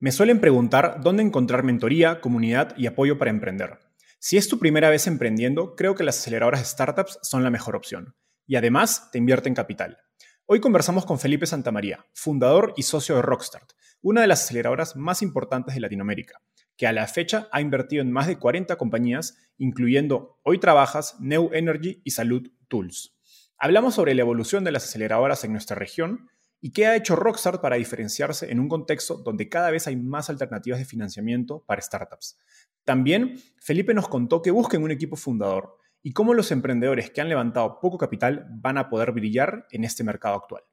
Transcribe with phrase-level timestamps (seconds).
[0.00, 3.80] Me suelen preguntar dónde encontrar mentoría, comunidad y apoyo para emprender.
[4.20, 7.74] Si es tu primera vez emprendiendo, creo que las aceleradoras de startups son la mejor
[7.74, 8.14] opción.
[8.46, 9.98] Y además te invierten capital.
[10.46, 15.20] Hoy conversamos con Felipe Santamaría, fundador y socio de Rockstart, una de las aceleradoras más
[15.20, 16.42] importantes de Latinoamérica,
[16.76, 21.50] que a la fecha ha invertido en más de 40 compañías, incluyendo Hoy Trabajas, New
[21.52, 23.18] Energy y Salud Tools.
[23.58, 26.30] Hablamos sobre la evolución de las aceleradoras en nuestra región,
[26.60, 30.28] ¿Y qué ha hecho Rockstar para diferenciarse en un contexto donde cada vez hay más
[30.28, 32.36] alternativas de financiamiento para startups?
[32.84, 37.28] También Felipe nos contó que busquen un equipo fundador y cómo los emprendedores que han
[37.28, 40.64] levantado poco capital van a poder brillar en este mercado actual.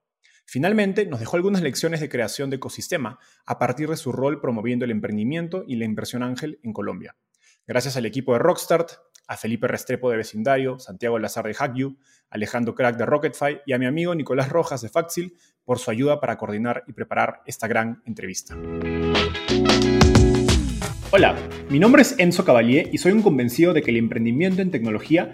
[0.45, 4.85] Finalmente, nos dejó algunas lecciones de creación de ecosistema a partir de su rol promoviendo
[4.85, 7.15] el emprendimiento y la inversión ángel en Colombia.
[7.67, 8.91] Gracias al equipo de Rockstart,
[9.27, 11.97] a Felipe Restrepo de Vecindario, Santiago Lazar de HackU,
[12.29, 16.19] Alejandro Crack de Rocketfy y a mi amigo Nicolás Rojas de Faxil por su ayuda
[16.19, 18.55] para coordinar y preparar esta gran entrevista.
[21.11, 21.35] Hola,
[21.69, 25.33] mi nombre es Enzo Cavalier y soy un convencido de que el emprendimiento en tecnología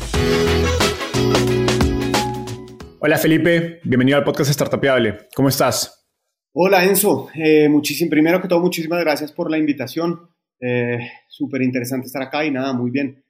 [3.03, 5.27] Hola Felipe, bienvenido al podcast Startupeable.
[5.33, 6.05] ¿Cómo estás?
[6.53, 10.29] Hola Enzo, eh, muchísimo, primero que todo muchísimas gracias por la invitación.
[10.59, 13.25] Eh, Súper interesante estar acá y nada, muy bien.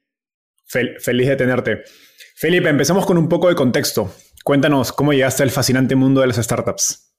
[0.65, 1.83] feliz de tenerte.
[2.35, 4.13] Felipe, empecemos con un poco de contexto.
[4.43, 7.15] Cuéntanos cómo llegaste al fascinante mundo de las startups.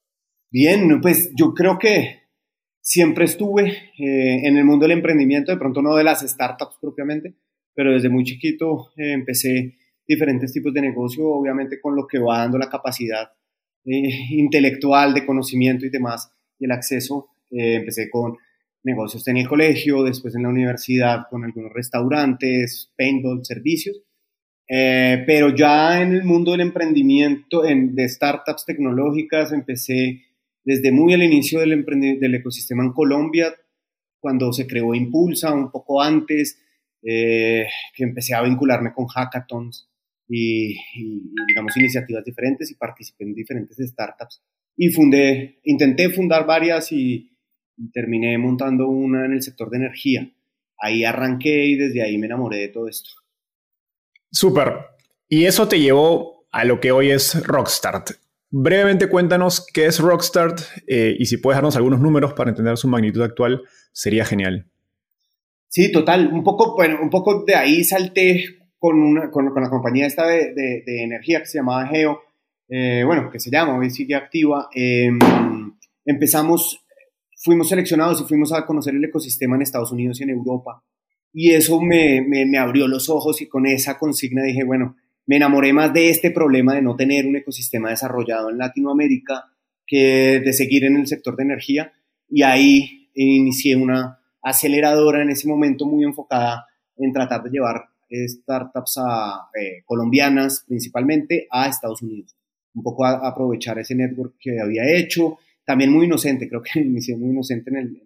[0.50, 2.24] Bien, pues yo creo que
[2.82, 3.68] siempre estuve
[3.98, 7.34] eh, en el mundo del emprendimiento, de pronto no de las startups propiamente,
[7.74, 9.78] pero desde muy chiquito eh, empecé
[10.14, 13.30] diferentes tipos de negocio, obviamente con lo que va dando la capacidad
[13.84, 17.28] eh, intelectual, de conocimiento y demás, y el acceso.
[17.50, 18.36] empecé con
[18.84, 24.02] negocios en el colegio, después en la universidad con algunos restaurantes, paintball, servicios
[24.74, 30.22] eh, pero ya en el mundo del emprendimiento, en, de startups tecnológicas, empecé
[30.64, 33.54] desde muy al inicio del, del ecosistema en Colombia,
[34.18, 36.58] cuando se creó Impulsa, un poco antes,
[37.02, 39.90] eh, que empecé a vincularme con hackathons
[40.34, 40.74] y,
[41.46, 44.42] digamos, iniciativas diferentes y participé en diferentes startups.
[44.76, 47.36] Y fundé, intenté fundar varias y
[47.92, 50.32] terminé montando una en el sector de energía.
[50.78, 53.10] Ahí arranqué y desde ahí me enamoré de todo esto.
[54.30, 54.72] Súper.
[55.28, 58.12] Y eso te llevó a lo que hoy es Rockstart.
[58.50, 62.88] Brevemente cuéntanos qué es Rockstart eh, y si puedes darnos algunos números para entender su
[62.88, 64.66] magnitud actual, sería genial.
[65.68, 66.28] Sí, total.
[66.32, 70.54] Un poco, bueno, un poco de ahí salté con, una, con, la compañía esta de,
[70.54, 72.20] de, energía que se llamaba Geo,
[72.68, 74.68] eh, bueno, que se llama, hoy sigue activa.
[74.74, 75.20] Em,
[76.04, 76.84] empezamos,
[77.36, 80.82] fuimos seleccionados y fuimos a conocer el ecosistema en Estados Unidos y en Europa.
[81.32, 85.72] Y eso me, me, abrió los ojos y con esa consigna dije, bueno, me enamoré
[85.72, 89.44] más de este problema de no tener un ecosistema desarrollado en Latinoamérica
[89.86, 91.92] que de seguir en el sector de energía.
[92.28, 96.66] Y ahí inicié una aceleradora en ese momento muy enfocada
[96.96, 97.91] en tratar de llevar
[98.28, 102.36] startups a, eh, colombianas principalmente a Estados Unidos.
[102.74, 105.38] Un poco a, aprovechar ese network que había hecho.
[105.64, 108.02] También muy inocente, creo que inicié muy inocente en el,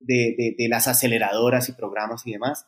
[0.00, 2.66] de, de, las aceleradoras y programas y demás.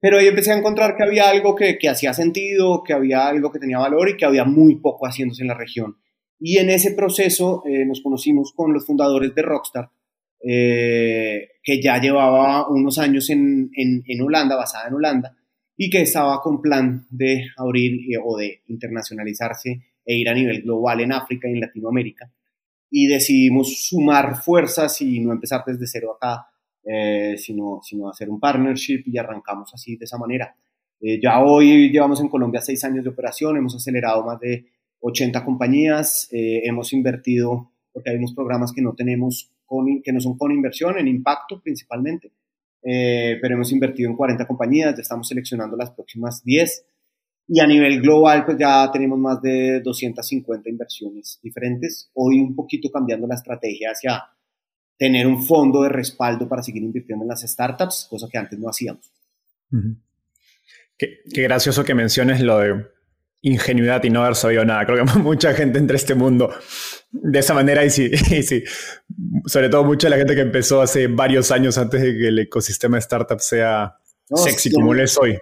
[0.00, 3.52] Pero ahí empecé a encontrar que había algo que, que, hacía sentido, que había algo
[3.52, 5.96] que tenía valor y que había muy poco haciéndose en la región.
[6.38, 9.90] Y en ese proceso eh, nos conocimos con los fundadores de Rockstar,
[10.42, 15.36] eh, que ya llevaba unos años en, en, en, Holanda, basada en Holanda,
[15.82, 20.60] y que estaba con plan de abrir eh, o de internacionalizarse e ir a nivel
[20.60, 22.30] global en África y en Latinoamérica.
[22.90, 26.48] Y decidimos sumar fuerzas y no empezar desde cero acá,
[26.84, 30.54] eh, sino, sino hacer un partnership y arrancamos así de esa manera.
[31.00, 34.66] Eh, ya hoy llevamos en Colombia seis años de operación, hemos acelerado más de
[35.00, 39.50] 80 compañías, eh, hemos invertido, porque hay unos programas que no tenemos
[40.04, 42.32] que no son con inversión, en impacto principalmente.
[42.82, 46.86] Eh, pero hemos invertido en 40 compañías, ya estamos seleccionando las próximas 10
[47.52, 52.10] y a nivel global pues ya tenemos más de 250 inversiones diferentes.
[52.14, 54.24] Hoy un poquito cambiando la estrategia hacia
[54.96, 58.68] tener un fondo de respaldo para seguir invirtiendo en las startups, cosa que antes no
[58.68, 59.12] hacíamos.
[60.96, 62.86] qué, qué, gracioso que menciones lo de
[63.42, 64.86] ingenuidad y no haber sabido nada.
[64.86, 66.50] Creo que mucha gente entra a este mundo
[67.12, 68.10] de esa manera y sí,
[68.42, 68.62] sí,
[69.46, 72.96] sobre todo mucha la gente que empezó hace varios años antes de que el ecosistema
[72.96, 73.96] de startups sea
[74.34, 75.36] sexy como lo es hoy.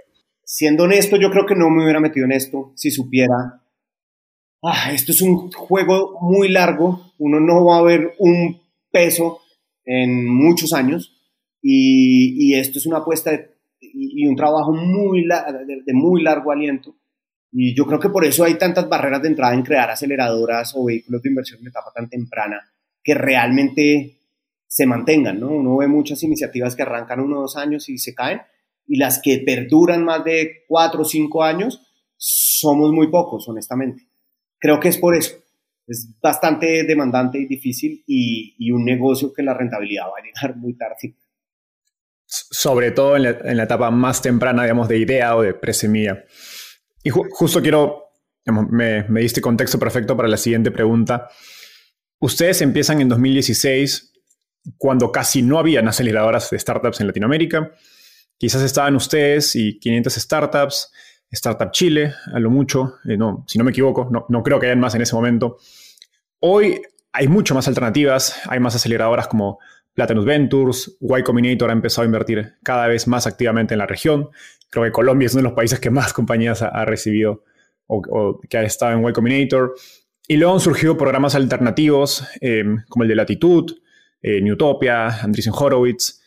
[0.44, 3.62] Siendo honesto, yo creo que no me hubiera metido en esto si supiera,
[4.62, 8.60] ah, esto es un juego muy largo, uno no va a ver un
[8.90, 9.40] peso
[9.84, 11.14] en muchos años
[11.60, 13.30] y, esto es una apuesta
[13.80, 16.97] y, un trabajo muy de muy largo aliento
[17.52, 20.84] y yo creo que por eso hay tantas barreras de entrada en crear aceleradoras o
[20.84, 22.72] vehículos de inversión en etapa tan temprana
[23.02, 24.18] que realmente
[24.66, 25.48] se mantengan, ¿no?
[25.48, 28.42] Uno ve muchas iniciativas que arrancan uno o dos años y se caen,
[28.86, 31.82] y las que perduran más de cuatro o cinco años
[32.16, 34.06] somos muy pocos, honestamente.
[34.58, 35.36] Creo que es por eso.
[35.86, 40.76] Es bastante demandante y difícil y, un negocio que la rentabilidad va a llegar muy
[40.76, 41.16] tarde.
[42.26, 46.24] Sobre todo en la, en la etapa más temprana, digamos, de idea o de presemilla.
[47.02, 48.10] Y justo quiero,
[48.46, 51.28] me, me, diste contexto perfecto para la siguiente pregunta.
[52.20, 54.12] Ustedes empiezan en 2016,
[54.76, 57.72] cuando casi no habían aceleradoras de startups en Latinoamérica.
[58.36, 60.92] Quizás estaban ustedes y 500 startups,
[61.30, 64.66] Startup Chile, a lo mucho, eh, no, si no me equivoco, no, no creo que
[64.66, 65.58] hayan más en ese momento.
[66.40, 66.80] Hoy
[67.12, 69.58] hay mucho más alternativas, hay más aceleradoras como
[69.98, 74.30] Platinum Ventures, Y Combinator ha empezado a invertir cada vez más activamente en la región
[74.70, 77.44] creo que Colombia es uno de los países que más compañías ha, recibido
[77.86, 79.74] o, que ha estado en Y Combinator.
[80.26, 83.78] Y luego han surgido programas alternativos eh, como el de Latitud,
[84.20, 86.20] eh, Newtopia, Andreessen Horowitz.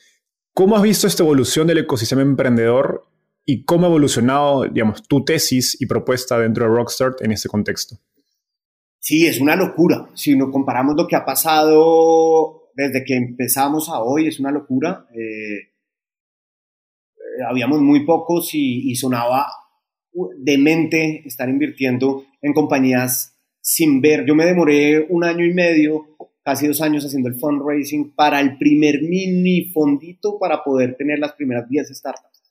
[0.54, 3.06] ¿Cómo has visto esta evolución del ecosistema emprendedor
[3.46, 7.98] y cómo ha evolucionado, digamos, tu tesis y propuesta dentro de Rockstart en ese contexto?
[9.00, 10.10] Sí, es una locura.
[10.16, 15.06] Si nos comparamos lo que ha pasado desde que empezamos a hoy, es una locura.
[15.14, 15.72] Eh,
[17.48, 19.48] habíamos muy pocos y, sonaba
[20.38, 24.26] demente estar invirtiendo en compañías sin ver.
[24.26, 28.58] Yo me demoré un año y medio, casi dos años haciendo el fundraising para el
[28.58, 32.42] primer mini fondito para poder tener las primeras 10 startups.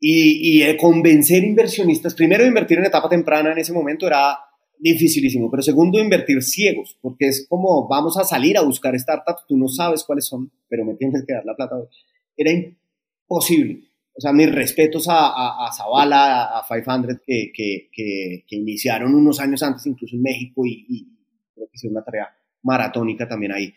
[0.00, 4.38] Y, y convencer inversionistas, primero invertir en etapa temprana en ese momento era
[4.80, 9.56] dificilísimo, pero segundo invertir ciegos, porque es como vamos a salir a buscar startups, tú
[9.56, 11.76] no sabes cuáles son, pero me tienes que dar la plata.
[12.36, 12.52] Era
[13.26, 13.88] posible.
[14.16, 19.62] O sea, mis respetos a, a, Zavala, a 500, que, que, que, iniciaron unos años
[19.62, 21.06] antes, incluso en México, y,
[21.54, 22.28] creo que hicieron una tarea
[22.62, 23.72] maratónica también ahí.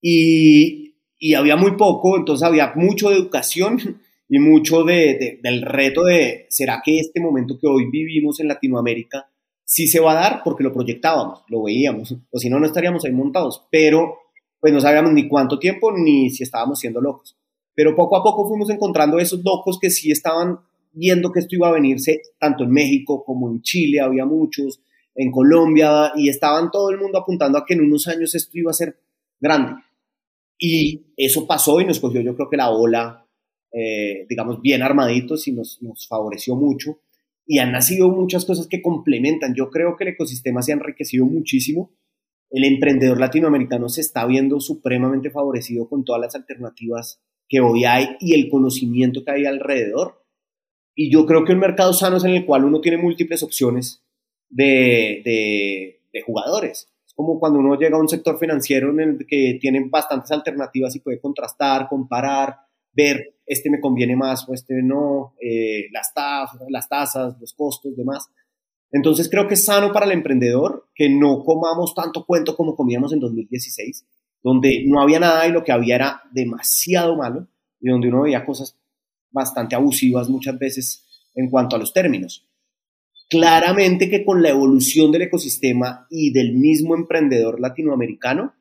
[0.00, 6.02] Y, y, había muy poco, entonces había mucho de educación y mucho de, del reto
[6.02, 9.30] de, ¿será que este momento que hoy vivimos en Latinoamérica
[9.66, 10.40] sí se va a dar?
[10.42, 14.16] Porque lo proyectábamos, lo veíamos, o si no, no estaríamos ahí montados, pero
[14.60, 17.36] pues no sabíamos ni cuánto tiempo ni si estábamos siendo locos.
[17.74, 20.60] Pero poco a poco fuimos encontrando esos locos que sí estaban
[20.92, 24.80] viendo que esto iba a venirse tanto en México como en Chile, había muchos,
[25.14, 28.70] en Colombia, y estaban todo el mundo apuntando a que en unos años esto iba
[28.70, 28.98] a ser
[29.38, 29.74] grande.
[30.58, 33.26] Y eso pasó y nos cogió yo creo que la ola,
[33.72, 36.98] eh, digamos, bien armaditos y nos, nos favoreció mucho.
[37.46, 39.54] Y han nacido muchas cosas que complementan.
[39.54, 41.92] Yo creo que el ecosistema se ha enriquecido muchísimo.
[42.50, 48.16] El emprendedor latinoamericano se está viendo supremamente favorecido con todas las alternativas que hoy hay
[48.20, 50.24] y el conocimiento que hay alrededor.
[50.94, 54.04] Y yo creo que un mercado sano es en el cual uno tiene múltiples opciones
[54.48, 56.88] de, de, jugadores.
[57.06, 60.96] Es como cuando uno llega a un sector financiero en el que tiene bastantes alternativas
[60.96, 62.56] y puede contrastar, comparar,
[62.96, 66.12] ver este me conviene más o este no, eh, las,
[66.68, 68.28] las tasas, los costos, demás.
[68.90, 73.12] Entonces creo que es sano para el emprendedor que no comamos tanto cuento como comíamos
[73.12, 74.04] en 2016,
[74.42, 77.46] donde no había nada y lo que había era demasiado malo
[77.80, 78.76] y donde uno veía cosas
[79.30, 82.48] bastante abusivas muchas veces en cuanto a los términos.
[83.28, 88.54] Claramente que con la evolución del ecosistema y del mismo emprendedor latinoamericano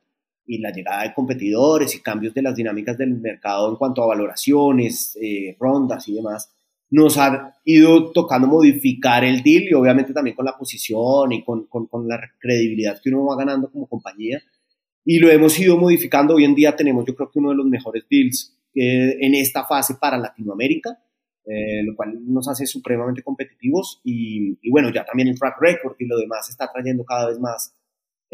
[0.46, 4.08] y la llegada de competidores y cambios de las dinámicas del mercado en cuanto a
[4.08, 6.52] valoraciones, eh, rondas y demás,
[6.90, 11.66] nos ha ido tocando modificar el deal y obviamente también con la posición y con,
[11.66, 14.42] con, con la credibilidad que uno va ganando como compañía
[15.06, 16.36] y lo hemos ido modificando.
[16.36, 19.66] Hoy en día tenemos, yo creo que uno de los mejores deals eh, en esta
[19.66, 21.00] fase para Latinoamérica,
[21.46, 26.06] eh, lo cual nos hace supremamente competitivos y, bueno, ya también el track record y
[26.06, 27.75] lo demás está trayendo cada vez más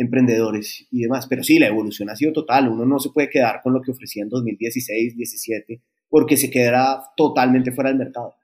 [0.03, 1.27] emprendedores y demás.
[1.27, 2.67] Pero sí, la evolución ha sido total.
[2.67, 7.01] Uno no se puede quedar con lo que ofrecía en 2016, 17, porque se quedará
[7.15, 8.35] totalmente fuera del mercado.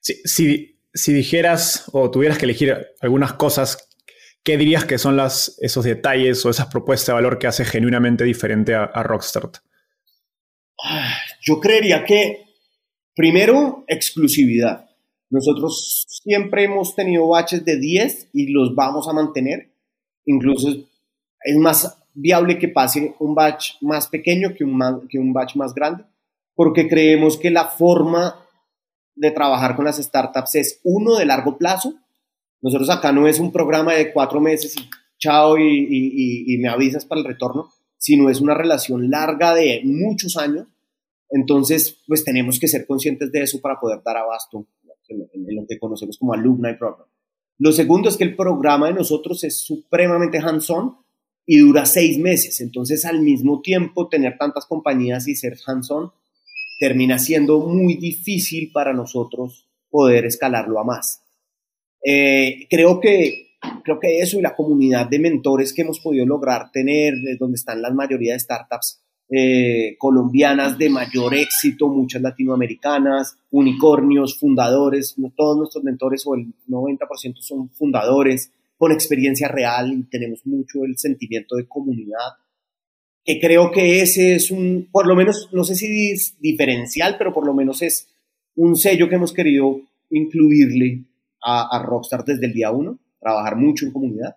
[0.00, 3.88] si, si, dijeras o tuvieras que elegir algunas cosas,
[4.42, 8.24] ¿qué dirías que son las, esos detalles o esas propuestas de valor que hace genuinamente
[8.24, 9.58] diferente a, a Rockstart?
[10.82, 12.44] Ah, yo creería que,
[13.14, 14.88] primero, exclusividad.
[15.30, 19.72] Nosotros siempre hemos tenido baches de 10 y los vamos a mantener.
[20.28, 20.68] Incluso
[21.40, 25.74] es más viable que pase un batch más pequeño que un, que un batch más
[25.74, 26.04] grande,
[26.54, 28.36] porque creemos que la forma
[29.14, 31.94] de trabajar con las startups es uno de largo plazo.
[32.60, 37.22] Nosotros acá no es un programa de cuatro meses y chao y, me avisas para
[37.22, 40.66] el retorno, sino es una relación larga de muchos años.
[41.30, 44.66] Entonces, pues tenemos que ser conscientes de eso para poder dar abasto
[45.08, 47.06] en, lo que conocemos como Alumni Program.
[47.58, 50.96] Lo segundo es que el programa de nosotros es supremamente hands-on
[51.44, 52.60] y dura seis meses.
[52.60, 56.12] Entonces, al mismo tiempo, tener tantas compañías y ser hands-on
[56.78, 61.22] termina siendo muy difícil para nosotros poder escalarlo a más.
[62.04, 66.70] Eh, creo, que, creo que eso y la comunidad de mentores que hemos podido lograr
[66.70, 74.38] tener, donde están la mayoría de startups, eh, colombianas de mayor éxito, muchas latinoamericanas, unicornios,
[74.38, 80.84] fundadores, todos nuestros mentores o el 90% son fundadores con experiencia real y tenemos mucho
[80.84, 82.36] el sentimiento de comunidad,
[83.24, 87.34] que creo que ese es un, por lo menos, no sé si es diferencial, pero
[87.34, 88.08] por lo menos es
[88.54, 91.04] un sello que hemos querido incluirle
[91.42, 94.36] a, Rockstar desde el día uno, trabajar mucho en comunidad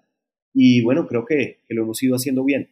[0.53, 2.69] y bueno, creo que lo hemos ido haciendo bien.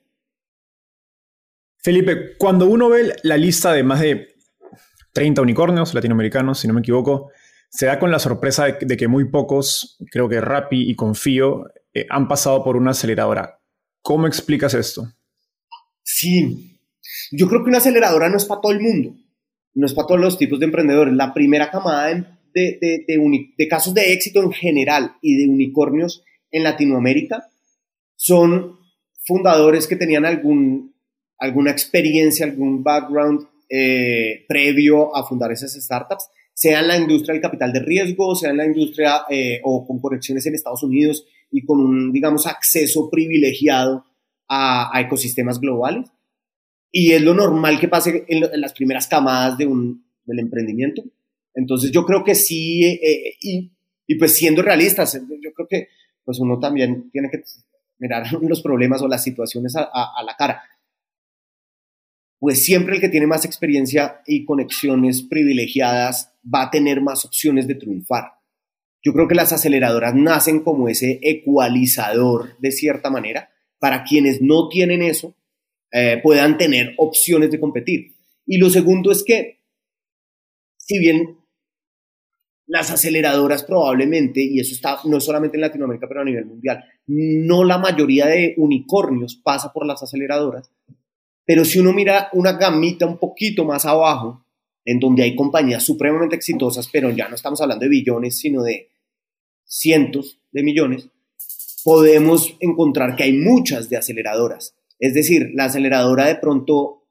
[1.90, 4.36] Felipe, cuando uno ve la lista de más de
[5.12, 7.32] 30 unicornios latinoamericanos, si no me equivoco,
[7.68, 12.06] se da con la sorpresa de, que muy pocos, creo que Rappi y Confío, eh,
[12.12, 13.60] han pasado por una aceleradora.
[14.04, 15.12] ¿Cómo explicas esto?
[16.04, 16.80] Sí,
[17.32, 19.16] yo creo que una aceleradora no es para todo el mundo,
[19.74, 21.16] no es para todos los tipos de emprendedores.
[21.16, 22.14] La primera camada
[22.54, 23.04] de,
[23.58, 27.50] de casos de éxito en general y de unicornios en Latinoamérica
[28.16, 28.78] son
[29.26, 30.99] fundadores que tenían algún
[31.40, 37.42] alguna experiencia, algún background eh, previo a fundar esas startups, sea en la industria del
[37.42, 41.64] capital de riesgo, sea en la industria eh, o con conexiones en Estados Unidos y
[41.64, 44.06] con un, digamos, acceso privilegiado
[44.50, 46.10] a, ecosistemas globales.
[46.92, 51.04] Y es lo normal que pase en, las primeras camadas de un, del emprendimiento.
[51.54, 53.72] Entonces yo creo que sí, eh, y,
[54.08, 55.88] y, pues siendo realistas, yo creo que
[56.26, 57.42] pues uno también tiene que
[58.00, 60.62] mirar los problemas o las situaciones a, a la cara
[62.40, 67.68] pues siempre el que tiene más experiencia y conexiones privilegiadas va a tener más opciones
[67.68, 68.32] de triunfar.
[69.04, 74.68] Yo creo que las aceleradoras nacen como ese ecualizador de cierta manera para quienes no
[74.70, 75.36] tienen eso
[75.92, 78.16] eh, puedan tener opciones de competir.
[78.46, 79.60] Y lo segundo es que,
[80.78, 81.38] si bien
[82.68, 87.64] las aceleradoras probablemente, y eso está no solamente en Latinoamérica, pero a nivel mundial, no
[87.64, 90.72] la mayoría de unicornios pasa por las aceleradoras,
[91.50, 94.46] pero si uno mira una gamita un poquito más abajo,
[94.86, 98.92] en donde hay compañías supremamente exitosas, pero ya no estamos hablando de billones, sino de
[99.66, 101.10] cientos de millones,
[101.84, 104.76] podemos encontrar que hay muchas de aceleradoras.
[105.00, 107.08] Es decir, la aceleradora de pronto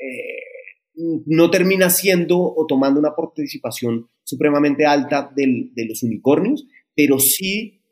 [0.00, 7.82] eh, no termina siendo o tomando una participación supremamente alta de los unicornios, pero sí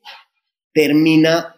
[0.75, 1.55] termina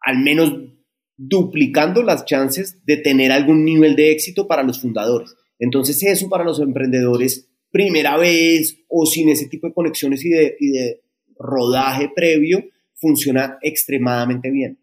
[0.00, 0.73] al menos
[1.16, 5.34] duplicando las chances de tener algún nivel de éxito para los fundadores.
[5.58, 11.00] Entonces eso para los emprendedores, primera vez o sin ese tipo de conexiones y de,
[11.36, 14.78] rodaje previo, funciona extremadamente bien.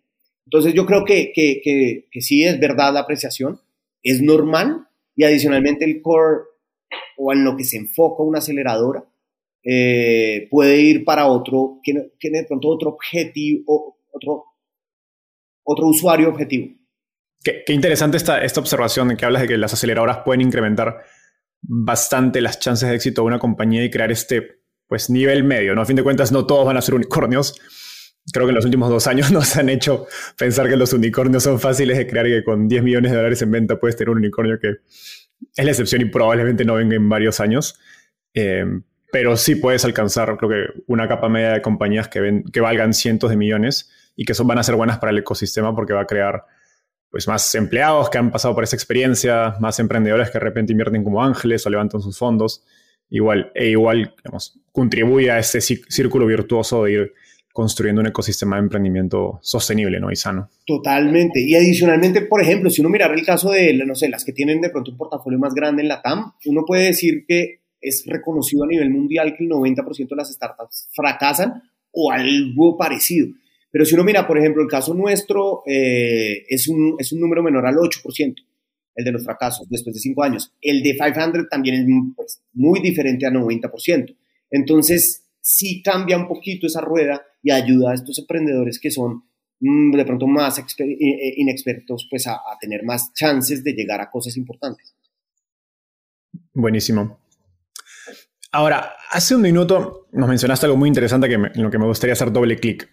[0.45, 3.59] Entonces yo creo que, que, sí es verdad la apreciación,
[4.03, 6.41] es normal y adicionalmente el core
[7.17, 9.05] o en lo que se enfoca una aceleradora
[9.63, 14.45] eh, puede ir para otro, que, de pronto otro objetivo, otro
[15.63, 16.75] otro usuario objetivo.
[17.43, 21.03] Qué, interesante esta, esta observación en que hablas de que las aceleradoras pueden incrementar
[21.61, 25.73] bastante las chances de éxito de una compañía y crear este pues, nivel medio.
[25.73, 25.81] ¿no?
[25.81, 27.59] A fin de cuentas, no todos van a ser unicornios.
[28.31, 31.59] Creo que en los últimos dos años nos han hecho pensar que los unicornios son
[31.59, 34.17] fáciles de crear y que con 10 millones de dólares en venta puedes tener un
[34.17, 34.77] unicornio que
[35.55, 37.79] es la excepción y probablemente no venga en varios años.
[38.33, 38.65] Eh,
[39.11, 42.93] pero sí puedes alcanzar, creo que, una capa media de compañías que, ven, que valgan
[42.93, 43.89] cientos de millones
[44.21, 46.45] y que son, van a ser buenas para el ecosistema porque va a crear
[47.09, 51.03] pues, más empleados que han pasado por esa experiencia, más emprendedores que de repente invierten
[51.03, 52.63] como ángeles o levantan sus fondos.
[53.09, 57.13] Igual, e igual digamos, contribuye a ese círculo virtuoso de ir
[57.51, 60.11] construyendo un ecosistema de emprendimiento sostenible ¿no?
[60.11, 60.51] y sano.
[60.67, 61.41] Totalmente.
[61.41, 64.61] Y adicionalmente, por ejemplo, si uno mirara el caso de, no sé, las que tienen
[64.61, 68.65] de pronto un portafolio más grande en la TAM, uno puede decir que es reconocido
[68.65, 73.29] a nivel mundial que el 90% de las startups fracasan o algo parecido.
[73.71, 77.41] Pero si uno mira, por ejemplo, el caso nuestro eh, es, un, es un número
[77.41, 78.35] menor al 8%,
[78.95, 80.53] el de los fracasos después de cinco años.
[80.61, 84.15] El de 500 también es pues, muy diferente al 90%.
[84.51, 89.23] Entonces, sí cambia un poquito esa rueda y ayuda a estos emprendedores que son
[89.59, 94.11] mm, de pronto más eh, eh, inexpertos, pues a, tener más chances de llegar a
[94.11, 94.93] cosas importantes.
[96.53, 97.19] Buenísimo.
[98.51, 102.13] Ahora, hace un minuto nos mencionaste algo muy interesante que en lo que me gustaría
[102.13, 102.89] hacer doble clic.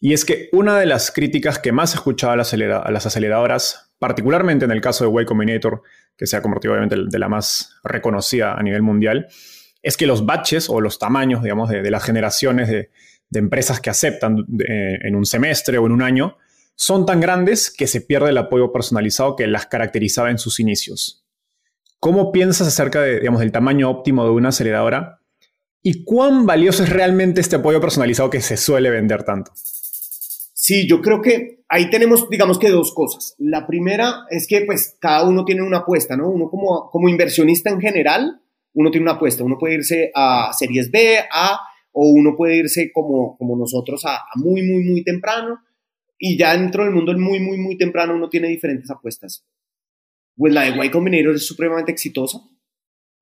[0.00, 4.64] Y es que una de las críticas que más he escuchado a las, aceleradoras, particularmente
[4.64, 5.82] en el caso de Way Combinator,
[6.16, 9.28] que se ha convertido obviamente de la más reconocida a nivel mundial,
[9.82, 12.90] es que los batches o los tamaños, digamos, de, las generaciones de,
[13.32, 16.36] empresas que aceptan en un semestre o en un año
[16.74, 21.26] son tan grandes que se pierde el apoyo personalizado que las caracterizaba en sus inicios.
[22.00, 25.20] ¿Cómo piensas acerca de, digamos, del tamaño óptimo de una aceleradora?
[25.82, 29.52] ¿Y cuán valioso es realmente este apoyo personalizado que se suele vender tanto?
[30.70, 33.34] Sí, yo creo que ahí tenemos, digamos que dos cosas.
[33.38, 36.30] La primera es que pues cada uno tiene una apuesta, ¿no?
[36.30, 38.40] Uno como, como inversionista en general
[38.74, 41.58] uno tiene una apuesta, uno puede irse a series B, A,
[41.90, 45.58] o uno puede irse como, como nosotros a, muy, muy, muy temprano,
[46.16, 49.44] y ya dentro del mundo muy, muy, muy temprano uno tiene diferentes apuestas.
[50.36, 52.38] Pues la de Y Combinator es supremamente exitosa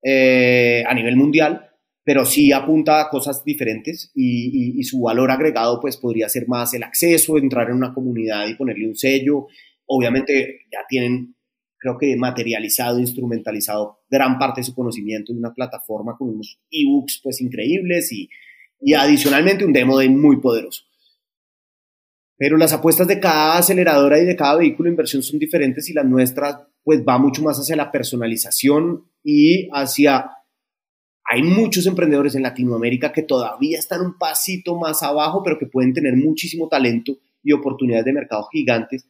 [0.03, 1.68] eh, a nivel mundial,
[2.09, 6.83] pero sí apunta a cosas diferentes y, su valor agregado pues podría ser más el
[6.83, 9.49] acceso, entrar en una comunidad y ponerle un sello.
[9.85, 11.37] Obviamente ya tienen
[11.77, 17.21] creo que materializado, instrumentalizado gran parte de su conocimiento en una plataforma con unos ebooks
[17.23, 18.31] pues increíbles y,
[18.81, 20.85] y adicionalmente un demo de muy poderoso.
[22.39, 25.93] Pero las apuestas de cada aceleradora y de cada vehículo de inversión son diferentes y
[25.93, 30.31] las nuestras pues va mucho más hacia la personalización y hacia...
[31.31, 35.93] Hay muchos emprendedores en Latinoamérica que todavía están un pasito más abajo, pero que pueden
[35.93, 39.07] tener muchísimo talento y oportunidades de mercado gigantes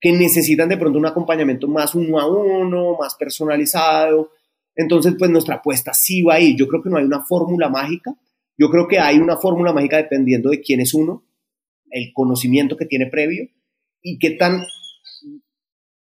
[0.00, 4.30] que necesitan de pronto un acompañamiento más uno a uno, más personalizado.
[4.74, 6.56] Entonces, pues nuestra apuesta sí va ahí.
[6.56, 8.14] Yo creo que no hay una fórmula mágica.
[8.56, 11.24] Yo creo que hay una fórmula mágica dependiendo de quién es uno,
[11.90, 13.48] el conocimiento que tiene previo
[14.02, 14.64] y qué tan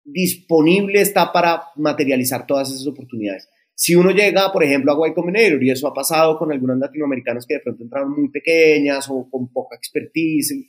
[0.04, 3.50] disponible está para materializar todas esas oportunidades.
[3.84, 7.48] Si uno llega, por ejemplo, a Y Combinator, y eso ha pasado con algunos latinoamericanos
[7.48, 10.68] que de pronto entraron muy pequeñas o con poca expertise,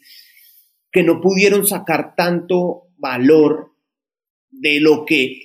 [0.90, 3.72] que no pudieron sacar tanto valor
[4.50, 5.42] de lo que,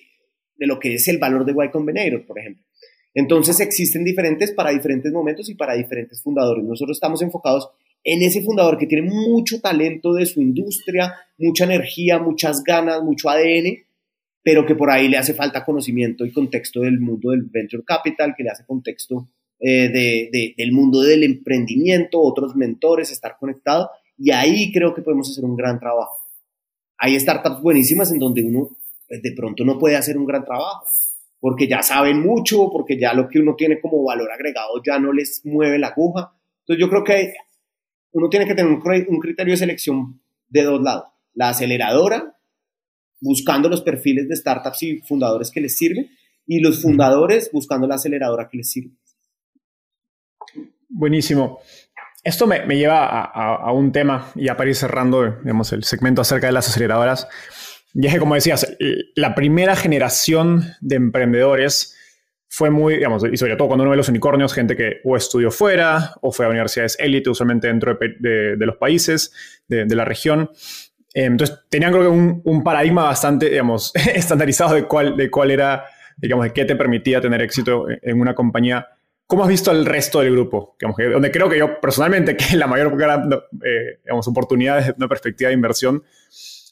[0.55, 2.63] de lo que es el valor de Y Combinator, por ejemplo.
[3.13, 6.63] Entonces existen diferentes para diferentes momentos y para diferentes fundadores.
[6.63, 7.69] Nosotros estamos enfocados
[8.01, 13.27] en ese fundador que tiene mucho talento de su industria, mucha energía, muchas ganas, mucho
[13.27, 13.86] ADN,
[14.47, 18.33] pero que por ahí le hace falta conocimiento y contexto del mundo del venture capital,
[18.37, 19.27] que le hace contexto
[19.59, 23.89] eh, de, del mundo del emprendimiento, otros mentores, estar conectado.
[24.17, 26.27] Y ahí creo que podemos hacer un gran trabajo
[26.97, 28.69] hay startups buenísimas en donde uno
[29.07, 30.85] pues, de pronto no puede hacer un gran trabajo,
[31.39, 35.13] porque ya saben mucho, porque ya lo que uno tiene como valor agregado ya no
[35.13, 36.33] les mueve la aguja.
[36.61, 37.33] Entonces yo creo que
[38.11, 41.05] uno tiene que tener un, criterio de selección de dos lados.
[41.33, 42.35] La aceleradora,
[43.19, 46.09] buscando los perfiles de startups y fundadores que les sirven,
[46.45, 48.95] y los fundadores buscando la aceleradora que les sirve.
[50.89, 51.59] Buenísimo.
[52.23, 56.53] Esto me, lleva a, un tema, y para ir cerrando digamos, el segmento acerca de
[56.53, 57.27] las aceleradoras.
[57.93, 58.75] Y es que, como decías,
[59.15, 61.95] la primera generación de emprendedores
[62.49, 65.51] fue muy, digamos, y sobre todo cuando uno ve los unicornios, gente que o estudió
[65.51, 69.33] fuera o fue a universidades élite, usualmente dentro de, los países,
[69.67, 70.49] de, la región.
[71.25, 76.45] Entonces, tenían creo que un, paradigma bastante, digamos, estandarizado de cuál, de cuál era, digamos,
[76.45, 78.87] de qué te permitía tener éxito en una compañía
[79.27, 80.77] ¿Cómo has visto el resto del grupo?
[80.79, 85.53] donde creo que yo personalmente, que la mayor eh, digamos, oportunidad desde una perspectiva de
[85.53, 86.01] inversión,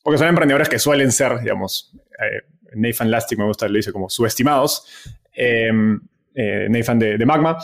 [0.02, 2.44] porque son emprendedores que suelen ser, digamos, eh,
[2.76, 4.88] Nathan Lastic me gusta, le dice como subestimados,
[5.34, 6.00] em,
[6.34, 7.58] eh, Nathan de, Magma.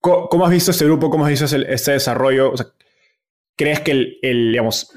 [0.00, 1.10] ¿Cómo, has visto este grupo?
[1.10, 2.54] ¿Cómo has visto este desarrollo?
[3.60, 4.16] ¿Crees que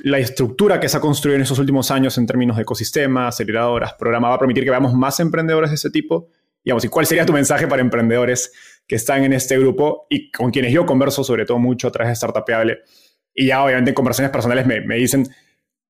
[0.03, 3.95] la estructura que se ha construido en estos últimos años en términos de ecosistema, aceleradoras,
[3.95, 6.29] programa, va a permitir que veamos más emprendedores de ese tipo?
[6.63, 8.53] ¿y cuál sería tu mensaje para emprendedores
[8.87, 12.11] que están en este grupo y con quienes yo converso sobre todo mucho a través
[12.11, 12.79] de Startupable?
[13.33, 15.27] Y ya obviamente en conversaciones personales me, me dicen,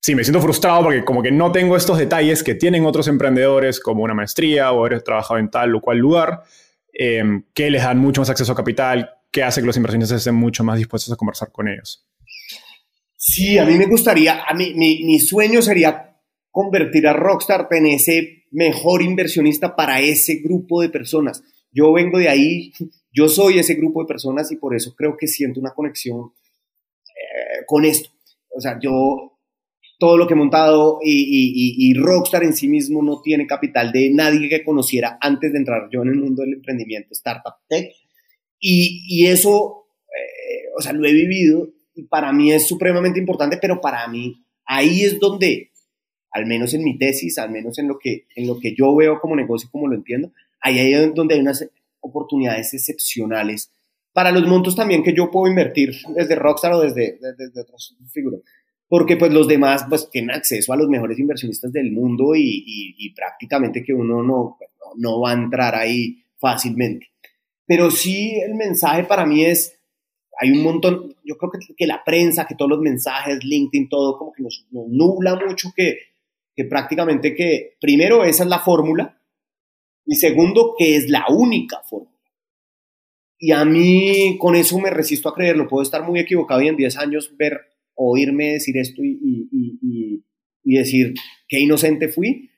[0.01, 3.79] sí, me siento frustrado porque como que no tengo estos detalles que tienen otros emprendedores
[3.79, 6.41] como una maestría o haber trabajado en tal o cual lugar,
[6.91, 10.33] em, que les dan mucho más acceso a capital, que hace que los inversionistas estén
[10.33, 12.07] mucho más dispuestos a conversar con ellos.
[13.25, 16.19] Sí, a mí me gustaría, a mí, mi, sueño sería
[16.51, 21.41] convertir a Rockstar en ese mejor inversionista para ese grupo de personas.
[21.71, 22.73] Yo vengo de ahí,
[23.13, 26.33] yo soy ese grupo de personas y por eso creo que siento una conexión
[27.07, 28.09] eh, con esto.
[28.49, 29.39] O sea, yo
[29.99, 34.49] todo lo que he montado y, Rockstar en sí mismo no tiene capital de nadie
[34.49, 37.89] que conociera antes de entrar yo en el mundo del emprendimiento, startup tech.
[38.59, 43.81] Y, eso, eh, o sea, lo he vivido y para mí es supremamente importante, pero
[43.81, 45.71] para mí ahí es donde,
[46.31, 49.19] al menos en mi tesis, al menos en lo que, en lo que yo veo
[49.19, 51.67] como negocio, como lo entiendo, ahí es donde hay unas
[51.99, 53.71] oportunidades excepcionales
[54.13, 58.41] para los montos también que yo puedo invertir desde Rockstar o desde, desde, otras figuras.
[58.87, 63.83] Porque pues los demás pues tienen acceso a los mejores inversionistas del mundo y, prácticamente
[63.83, 64.57] que uno no,
[64.97, 67.07] no va a entrar ahí fácilmente.
[67.65, 69.79] Pero sí el mensaje para mí es,
[70.39, 74.17] hay un montón, yo creo que, que la prensa, que todos los mensajes, LinkedIn, todo
[74.17, 75.97] como que nos, nos nubla mucho que,
[76.55, 79.19] que prácticamente que primero esa es la fórmula
[80.05, 82.11] y segundo, que es la única forma.
[83.39, 85.67] Y a mí con eso me resisto a creerlo.
[85.67, 87.59] Puedo estar muy equivocado y en 10 años ver,
[87.93, 89.19] oírme decir esto y,
[89.51, 90.23] y,
[90.63, 91.13] y, decir
[91.47, 92.51] qué inocente fui.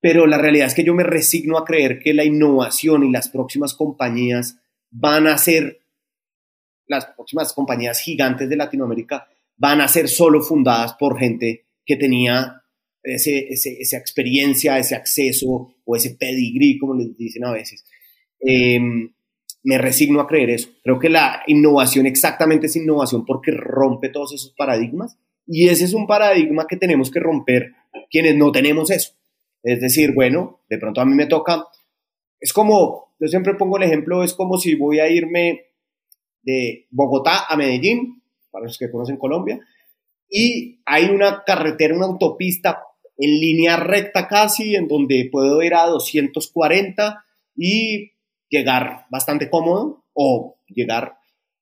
[0.00, 3.30] Pero la realidad es que yo me resigno a creer que la innovación y las
[3.30, 5.80] próximas compañías van a ser,
[6.88, 12.62] las próximas compañías gigantes de Latinoamérica van a ser solo fundadas por gente que tenía
[13.02, 17.84] ese, esa experiencia, ese acceso o ese pedigrí, como les dicen a veces.
[18.40, 19.12] Em,
[19.62, 20.70] me resigno a creer eso.
[20.82, 25.94] Creo que la innovación exactamente es innovación porque rompe todos esos paradigmas y ese es
[25.94, 27.72] un paradigma que tenemos que romper
[28.10, 29.12] quienes no tenemos eso.
[29.62, 31.64] Es decir, bueno, de pronto a mí me toca,
[32.40, 35.67] es como, yo siempre pongo el ejemplo, es como si voy a irme
[36.42, 39.60] de Bogotá a Medellín, para los que conocen Colombia,
[40.30, 42.82] y hay una carretera, una autopista
[43.16, 47.24] en línea recta casi, en donde puedo ir a 240
[47.56, 48.12] y
[48.48, 51.18] llegar bastante cómodo o llegar.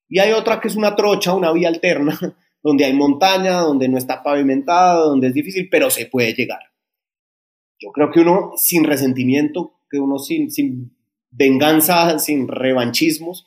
[0.09, 2.17] Y hay otra que es una trocha, una vía alterna,
[2.63, 6.59] donde hay montaña, donde no está pavimentada, donde es difícil, pero se puede llegar.
[7.79, 10.95] Yo creo que uno sin resentimiento, que uno sin, sin
[11.29, 13.45] venganza, sin revanchismos,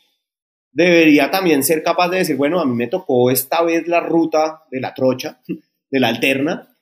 [0.72, 4.64] debería también ser capaz de decir, bueno, a mí me tocó esta vez la ruta
[4.70, 5.40] de la trocha,
[5.90, 6.76] de la alterna,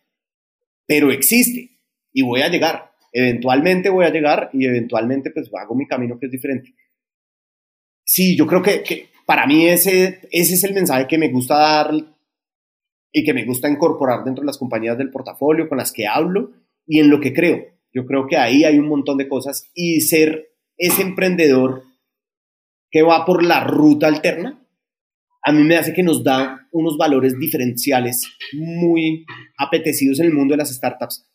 [0.87, 1.71] pero existe
[2.13, 2.93] y voy a llegar.
[3.13, 6.75] Eventualmente voy a llegar y eventualmente pues hago mi camino que es diferente.
[8.05, 11.57] Sí, yo creo que, que para mí ese, ese es el mensaje que me gusta
[11.57, 11.91] dar
[13.13, 16.53] y que me gusta incorporar dentro de las compañías del portafolio con las que hablo
[16.87, 17.67] y en lo que creo.
[17.93, 21.83] Yo creo que ahí hay un montón de cosas y ser ese emprendedor
[22.91, 24.59] que va por la ruta alterna
[25.49, 29.25] a mí me hace que nos da unos valores diferenciales muy
[29.57, 31.27] apetecidos en el mundo de las startups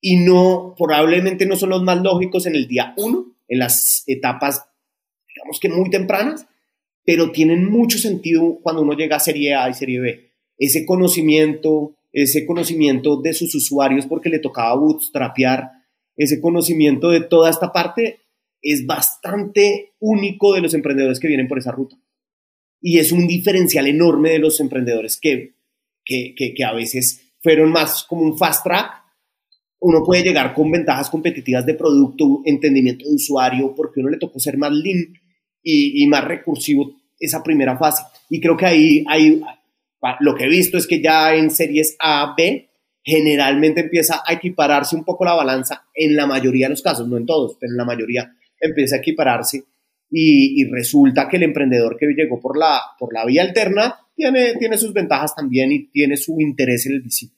[0.00, 4.64] y no, probablemente no son los más lógicos en el día uno, en las etapas,
[5.32, 6.44] digamos que muy tempranas,
[7.04, 10.32] pero tienen mucho sentido cuando uno llega a serie A y serie B.
[10.58, 15.70] Ese conocimiento, ese conocimiento de sus usuarios porque le tocaba bootstrapear,
[16.16, 18.21] ese conocimiento de toda esta parte
[18.62, 21.96] es bastante único de los emprendedores que vienen por esa ruta
[22.82, 25.54] y es un diferencial enorme de los emprendedores que,
[26.04, 28.90] que, que, a veces fueron más como un fast track.
[29.78, 34.40] Uno puede llegar con ventajas competitivas de producto, entendimiento de usuario, porque uno le tocó
[34.40, 35.14] ser más lean
[35.62, 38.02] y, y más recursivo esa primera fase.
[38.28, 39.40] Y creo que ahí hay,
[40.20, 42.68] lo que he visto es que ya en series A, B,
[43.04, 47.16] generalmente empieza a equipararse un poco la balanza en la mayoría de los casos, no
[47.16, 49.64] en todos, pero en la mayoría empieza a equipararse
[50.14, 54.76] y, resulta que el emprendedor que llegó por la, por la vía alterna tiene, tiene
[54.76, 57.36] sus ventajas también y tiene su interés en el visible.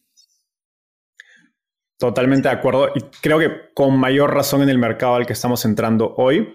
[1.97, 5.65] Totalmente de acuerdo y creo que con mayor razón en el mercado al que estamos
[5.65, 6.55] entrando hoy.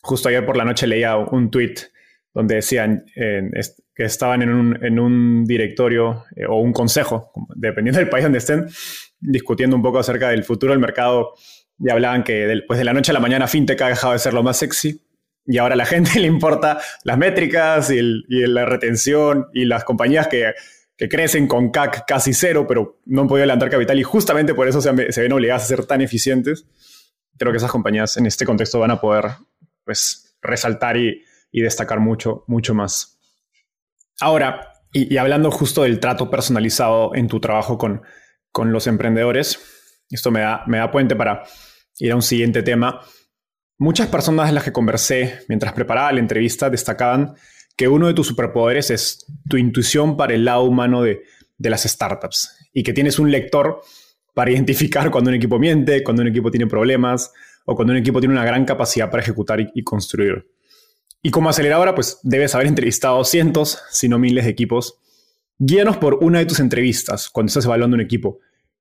[0.00, 1.74] Justo ayer por la noche leía un tweet
[2.32, 8.08] donde decían que estaban en un, en un directorio eh, o un consejo, dependiendo del
[8.08, 8.66] país donde estén,
[9.18, 11.34] discutiendo un poco acerca del futuro del mercado
[11.78, 14.34] y hablaban que después de la noche a la mañana FinTech ha dejado de ser
[14.34, 15.00] lo más sexy
[15.48, 20.28] y ahora a la gente le importa las métricas y, la retención y las compañías
[20.28, 20.52] que,
[21.10, 24.80] crecen con CAC casi cero, pero no han podido levantar capital y justamente por eso
[24.80, 26.66] se, ven obligadas a ser tan eficientes.
[27.38, 29.26] Creo que esas compañías en este contexto van a poder
[29.84, 33.16] pues, resaltar y, destacar mucho, mucho más.
[34.20, 38.02] Ahora, y, hablando justo del trato personalizado en tu trabajo con,
[38.50, 39.60] con los emprendedores,
[40.10, 41.44] esto me da, me da puente para
[41.98, 43.00] ir a un siguiente tema.
[43.78, 47.34] Muchas personas en las que conversé mientras preparaba la entrevista destacaban
[47.76, 51.22] que uno de tus superpoderes es tu intuición para el lado humano de,
[51.58, 53.82] de las startups y que tienes un lector
[54.34, 57.32] para identificar cuando un equipo miente, cuando un equipo tiene problemas
[57.64, 60.50] o cuando un equipo tiene una gran capacidad para ejecutar y, construir.
[61.22, 64.98] Y como aceleradora, pues debes haber entrevistado cientos, si no miles de equipos.
[65.58, 68.38] Guíanos por una de tus entrevistas cuando estás evaluando un equipo.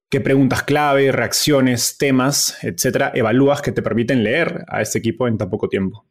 [0.10, 5.38] ¿Qué preguntas clave, reacciones, temas, etcétera, evalúas que te permiten leer a este equipo en
[5.38, 6.06] tan poco tiempo?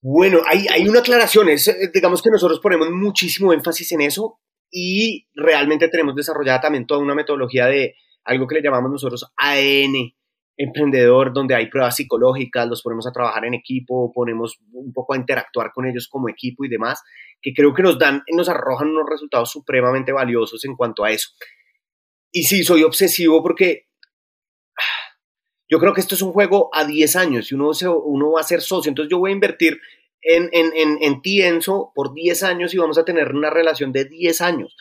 [0.00, 1.48] Bueno, hay, hay una aclaración.
[1.48, 4.38] Es, eh, digamos que nosotros ponemos muchísimo énfasis en eso
[4.70, 10.14] y realmente tenemos desarrollada también toda una metodología de algo que le llamamos nosotros ADN
[10.56, 15.16] emprendedor, donde hay pruebas psicológicas, los ponemos a trabajar en equipo, ponemos un poco a
[15.16, 17.02] interactuar con ellos como equipo y demás,
[17.42, 21.30] que creo que nos dan, nos arrojan unos resultados supremamente valiosos en cuanto a eso.
[22.36, 23.86] Y sí, soy obsesivo porque
[25.70, 27.70] yo creo que esto es un juego a 10 años y uno,
[28.04, 29.80] uno va a ser socio, entonces yo voy a invertir
[30.20, 33.90] en, en, en, en ti, Enzo, por 10 años y vamos a tener una relación
[33.90, 34.76] de 10 años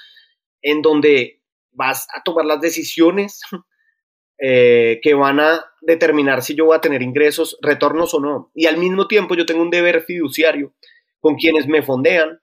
[0.61, 3.39] en donde vas a tomar las decisiones
[4.37, 8.51] eh, que van a determinar si yo voy a tener ingresos, retornos o no.
[8.53, 10.73] Y al mismo tiempo yo tengo un deber fiduciario
[11.21, 12.41] con quienes me fondean,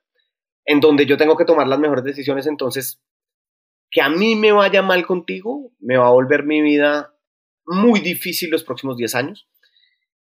[0.64, 2.46] en donde yo tengo que tomar las mejores decisiones.
[2.46, 3.02] Entonces,
[3.92, 7.14] que a mí me vaya mal contigo, me va a volver mi vida
[7.64, 9.46] muy difícil los próximos 10 años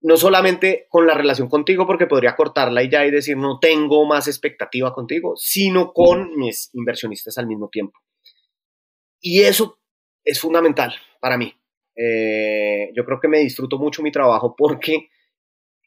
[0.01, 4.07] no solamente con la relación contigo, porque podría cortarla y ya y decir no tengo
[4.07, 7.99] más expectativa contigo, sino con mis inversionistas al mismo tiempo.
[9.21, 9.81] Y eso
[10.25, 11.53] es fundamental para mí.
[11.97, 15.09] Eh, yo creo que me disfruto mucho mi trabajo porque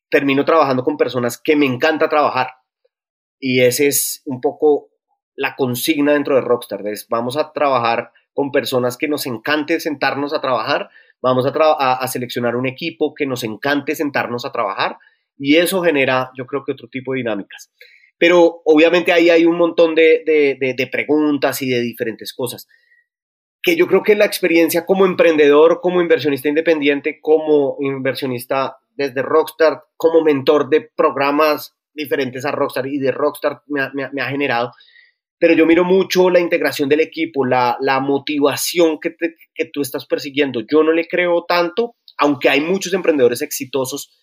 [0.10, 2.50] termino trabajando con personas que me encanta trabajar.
[3.40, 4.90] Y ese es un poco
[5.36, 6.86] la consigna dentro de Rockstar.
[6.88, 10.90] Es, vamos a trabajar con personas que nos encante sentarnos a trabajar,
[11.22, 14.98] vamos a, seleccionar un equipo que nos encante sentarnos a trabajar
[15.38, 17.72] y eso genera, yo creo que otro tipo de dinámicas.
[18.18, 22.68] Pero obviamente ahí hay un montón de, preguntas y de diferentes cosas
[23.64, 29.84] que yo creo que la experiencia como emprendedor, como inversionista independiente, como inversionista desde Rockstar,
[29.98, 34.72] como mentor de programas diferentes a Rockstar y de Rockstar me me ha generado,
[35.42, 39.16] pero yo miro mucho la integración del equipo, la, motivación que,
[39.56, 40.62] que tú estás persiguiendo.
[40.72, 44.16] Yo no le creo tanto, aunque hay muchos emprendedores exitosos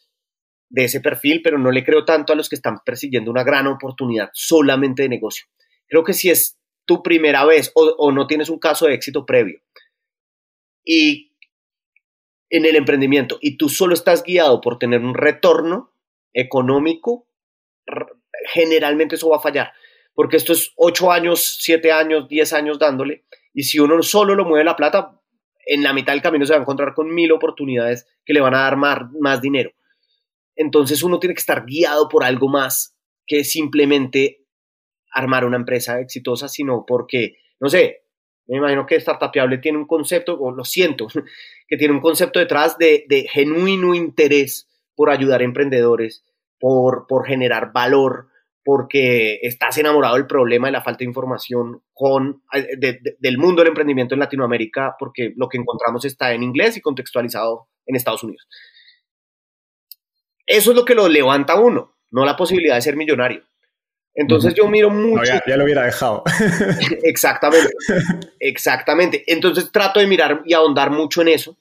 [0.71, 3.67] de ese perfil, pero no le creo tanto a los que están persiguiendo una gran
[3.67, 5.47] oportunidad solamente de negocio.
[5.89, 9.27] Creo que si es tu primera vez o, o no tienes un caso de éxito
[9.27, 9.61] previo
[10.85, 11.33] y
[12.49, 15.93] en el emprendimiento y tú solo estás guiado por tener un retorno
[16.33, 17.27] económico,
[18.55, 19.73] generalmente eso va a fallar
[20.19, 23.23] porque esto es ocho años, siete años, diez años dándole,
[23.55, 25.17] y si uno solo lo mueve la plata,
[25.65, 28.57] en la mitad del camino se va a encontrar con mil oportunidades que le van
[28.57, 29.71] a dar más, más dinero.
[30.57, 34.45] Entonces uno tiene que estar guiado por algo más que simplemente
[35.13, 38.03] armar una empresa exitosa, sino porque, no sé,
[38.49, 41.07] me imagino que Startupiable tiene un concepto, o lo siento,
[41.69, 46.25] que tiene un concepto detrás de, de genuino interés por ayudar a emprendedores,
[46.59, 48.31] por, por generar valor,
[48.69, 53.69] porque estás enamorado del problema de la falta de información con, eh, del mundo del
[53.69, 58.47] emprendimiento en Latinoamérica, porque lo que encontramos está en inglés y contextualizado en Estados Unidos.
[60.47, 63.43] Eso es lo que lo levanta a uno, no la posibilidad de ser millonario.
[64.15, 65.25] Entonces yo miro mucho...
[65.47, 66.23] ya, lo hubiera dejado.
[67.05, 67.73] exactamente,
[68.39, 69.25] exactamente.
[69.29, 71.57] Entonces trato de mirar y ahondar mucho en eso.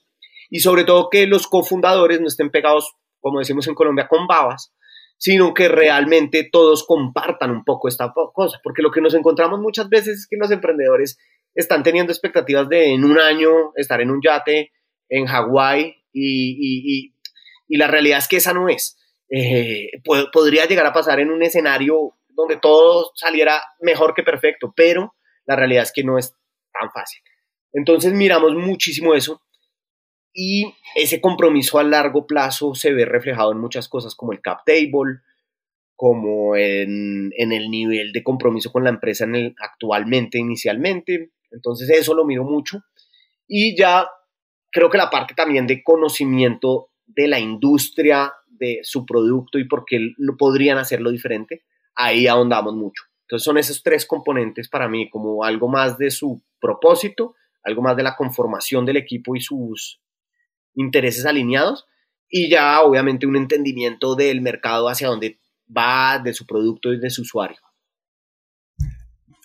[0.49, 4.73] Y sobre todo que los cofundadores no estén pegados, como decimos en Colombia, con babas,
[5.17, 9.89] sino que realmente todos compartan un poco esta cosa, porque lo que nos encontramos muchas
[9.89, 11.17] veces es que los emprendedores
[11.56, 14.71] están teniendo expectativas de en un año estar en un yate
[15.10, 17.13] en Hawái y,
[17.69, 18.97] la realidad es que esa no es.
[19.30, 19.89] Eh,
[20.32, 25.56] podría llegar a pasar en un escenario donde todo saliera mejor que perfecto, pero la
[25.56, 26.34] realidad es que no es
[26.71, 27.21] tan fácil.
[27.73, 29.41] Entonces miramos muchísimo eso
[30.39, 34.60] y ese compromiso a largo plazo se ve reflejado en muchas cosas como el cap
[34.67, 35.21] table,
[35.95, 41.32] como en, el nivel de compromiso con la empresa en el, actualmente, inicialmente.
[41.50, 42.84] Entonces eso lo miro mucho.
[43.47, 44.08] Y ya
[44.71, 49.86] creo que la parte también de conocimiento de la industria, de su producto y por
[49.86, 51.63] qué lo podrían hacerlo diferente,
[51.95, 53.06] ahí ahondamos mucho.
[53.23, 57.97] Entonces son esos tres componentes para mí, como algo más de su propósito, algo más
[57.97, 60.00] de la conformación del equipo y sus
[60.77, 61.85] intereses alineados
[62.29, 65.39] y ya obviamente un entendimiento del mercado hacia dónde
[65.75, 67.57] va, de su producto y de su usuario.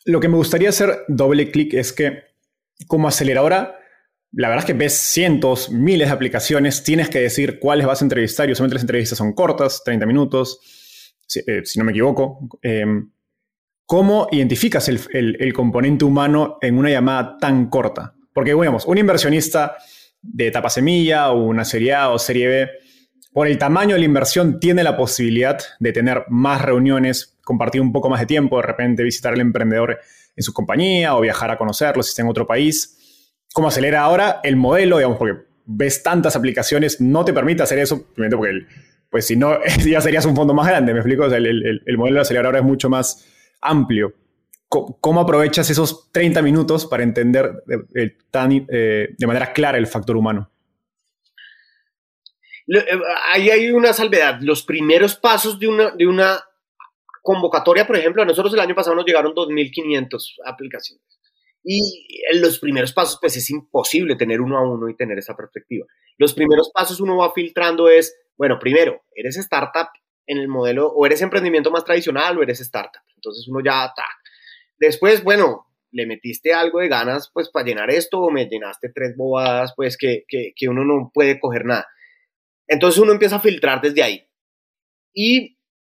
[0.05, 2.23] Lo que me gustaría hacer doble clic es que
[2.87, 3.79] como aceleradora,
[4.33, 8.05] la verdad es que ves cientos, miles de aplicaciones, tienes que decir cuáles vas a
[8.05, 10.61] entrevistar y usualmente las entrevistas son cortas, 30 minutos,
[11.27, 12.49] si, eh, no me equivoco.
[12.63, 13.11] Em,
[13.87, 18.15] ¿Cómo identificas el, componente humano en una llamada tan corta?
[18.33, 19.77] Porque, digamos, un inversionista
[20.23, 22.71] de etapa semilla o una serie A o serie B,
[23.33, 27.93] por el tamaño de la inversión, tiene la posibilidad de tener más reuniones, compartir un
[27.93, 29.99] poco más de tiempo, de repente visitar al emprendedor
[30.37, 33.25] en su compañía o viajar a conocerlo si está en otro país.
[33.55, 34.99] ¿Cómo acelera ahora el modelo?
[34.99, 38.67] Digamos, porque ves tantas aplicaciones, no te permite hacer eso, porque,
[39.11, 41.25] pues si no, ya serías un fondo más grande, ¿me explico?
[41.25, 43.27] el, el modelo de acelerador es mucho más
[43.63, 44.15] amplio.
[44.73, 50.17] ¿Cómo aprovechas esos 30 minutos para entender de, tan, eh, de manera clara el factor
[50.17, 50.51] humano?
[52.69, 52.83] Eh,
[53.35, 54.39] ahí hay una salvedad.
[54.41, 56.43] Los primeros pasos de una, de una
[57.21, 61.05] convocatoria, por ejemplo, a nosotros el año pasado nos llegaron 2.500 aplicaciones.
[61.63, 65.37] Y en los primeros pasos, pues es imposible tener uno a uno y tener esa
[65.37, 65.87] perspectiva.
[66.17, 69.89] Los primeros pasos uno va filtrando es, bueno, primero, eres startup
[70.27, 73.03] en el modelo, o eres emprendimiento más tradicional o eres startup.
[73.15, 74.05] Entonces uno ya está.
[74.83, 79.17] Después, bueno, le metiste algo de ganas pues para llenar esto o me llenaste tres
[79.17, 81.87] bobadas pues que, que, que uno no puede coger nada.
[82.67, 84.27] Entonces uno empieza a filtrar desde ahí.
[85.15, 85.57] Y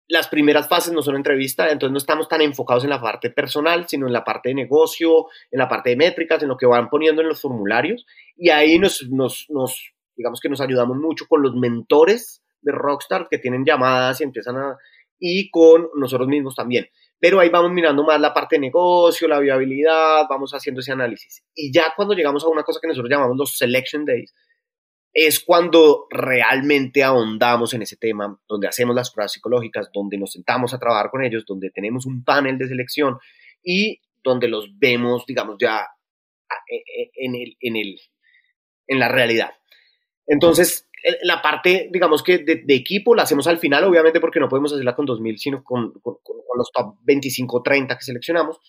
[0.09, 3.87] las primeras fases no son entrevistas, entonces no estamos tan enfocados en la parte personal,
[3.87, 6.89] sino en la parte de negocio, en la parte de métricas, en lo que van
[6.89, 8.05] poniendo en los formularios.
[8.35, 13.29] Y ahí nos, nos, nos digamos que nos ayudamos mucho con los mentores de Rockstar
[13.31, 14.77] que tienen llamadas y empiezan a...
[15.19, 16.89] y con nosotros mismos también.
[17.23, 21.41] Pero ahí vamos mirando más la parte de negocio, la viabilidad, vamos haciendo ese análisis.
[21.55, 24.35] Y ya cuando llegamos a una cosa que nosotros llamamos los Selection Days,
[25.13, 30.73] es cuando realmente ahondamos en ese tema, donde hacemos las pruebas psicológicas, donde nos sentamos
[30.73, 33.17] a trabajar con ellos, donde tenemos un panel de selección
[33.63, 35.87] y donde los vemos, digamos, ya
[36.69, 38.01] e, e, en, el, en, el,
[38.85, 39.51] en la realidad.
[40.27, 40.89] Entonces,
[41.23, 44.95] la parte, digamos que de, equipo la hacemos al final, obviamente porque no podemos hacerla
[44.95, 46.17] con 2000, sino con, con,
[46.55, 48.59] los top 25 30 que seleccionamos.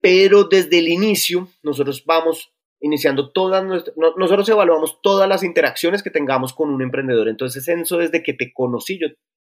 [0.00, 6.10] Pero desde el inicio, nosotros vamos iniciando todas nuestras, nosotros evaluamos todas las interacciones que
[6.10, 7.28] tengamos con un emprendedor.
[7.28, 9.08] Entonces, eso desde que te conocí, yo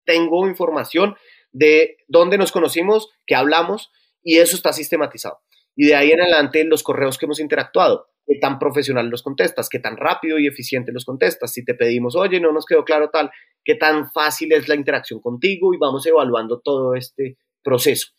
[0.06, 1.15] tengo información
[1.52, 3.91] de dónde nos conocimos, qué hablamos,
[4.23, 5.39] y eso está sistematizado.
[5.78, 9.70] Y de ahí en adelante, los correos que hemos interactuado qué tan profesional los contestas,
[9.70, 11.54] qué tan rápido y eficiente los contestas.
[11.54, 13.32] Si te pedimos, oye, no nos quedó claro tal,
[13.63, 18.10] qué tan fácil es la interacción contigo y vamos evaluando todo este proceso.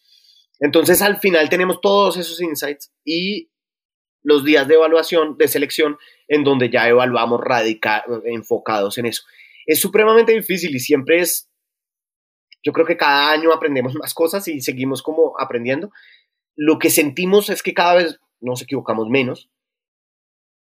[0.60, 3.50] Entonces, al final tenemos todos esos insights y
[4.22, 9.22] los días de evaluación, de selección, en donde ya evaluamos radical, enfocados en eso.
[9.66, 11.50] Es supremamente difícil y siempre es,
[12.62, 15.90] yo creo que cada año aprendemos más cosas y seguimos como aprendiendo.
[16.60, 19.48] Lo que sentimos es que cada vez nos equivocamos menos,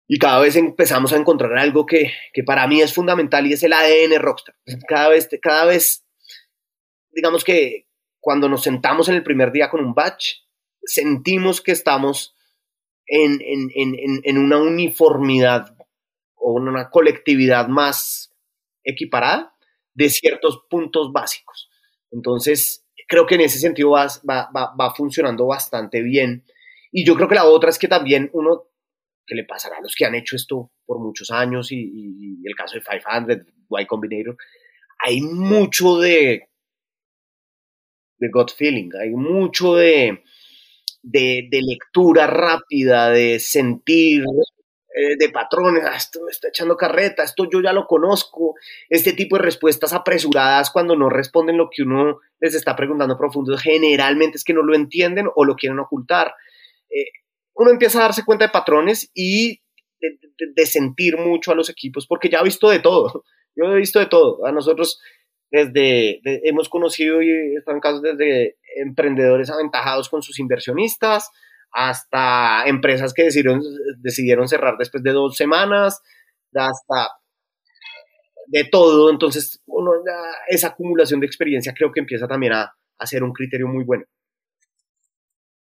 [0.07, 3.62] y cada vez empezamos a encontrar algo que, que, para mí es fundamental y es
[3.62, 4.55] el ADN Rockstar.
[4.87, 6.05] Cada vez, cada vez,
[7.11, 7.88] digamos que
[8.21, 10.35] cuando nos sentamos en el primer día con un batch,
[10.85, 12.37] sentimos que estamos
[13.07, 15.75] en, en, en, en una uniformidad
[16.35, 18.35] o una colectividad más
[18.85, 19.55] equiparada
[19.95, 21.71] de ciertos puntos básicos.
[22.11, 22.82] Entonces,
[23.12, 26.44] creo que en ese sentido va, va, va, va funcionando bastante bien.
[26.90, 28.62] Y yo creo que la otra es que también uno
[29.27, 32.77] que le pasará a los que han hecho esto por muchos años y, el caso
[32.79, 33.46] de 500,
[33.79, 34.37] Y Combinator,
[34.98, 36.48] hay mucho de,
[38.16, 40.22] de gut feeling, hay mucho de,
[41.03, 44.25] de, lectura rápida, de sentir,
[44.94, 48.57] eh, de patrones, ah, esto me está echando carreta, esto yo ya lo conozco,
[48.90, 53.57] este tipo de respuestas apresuradas cuando no responden lo que uno les está preguntando profundo,
[53.57, 56.35] generalmente es que no lo entienden o lo quieren ocultar.
[56.90, 57.07] Eh,
[57.55, 59.62] uno empieza a darse cuenta de patrones y
[60.00, 63.24] de, sentir mucho a los equipos, porque ya ha visto de todo.
[63.57, 64.44] Yo he visto de todo.
[64.44, 65.00] A nosotros
[65.50, 71.31] desde hemos conocido y están casos desde emprendedores aventajados con sus inversionistas
[71.72, 73.62] hasta empresas que decidieron,
[73.98, 76.00] decidieron cerrar después de dos semanas,
[76.54, 77.08] hasta
[78.46, 79.11] de todo.
[79.11, 79.92] Entonces, uno,
[80.48, 84.04] esa acumulación de experiencia creo que empieza también a, a ser un criterio muy bueno.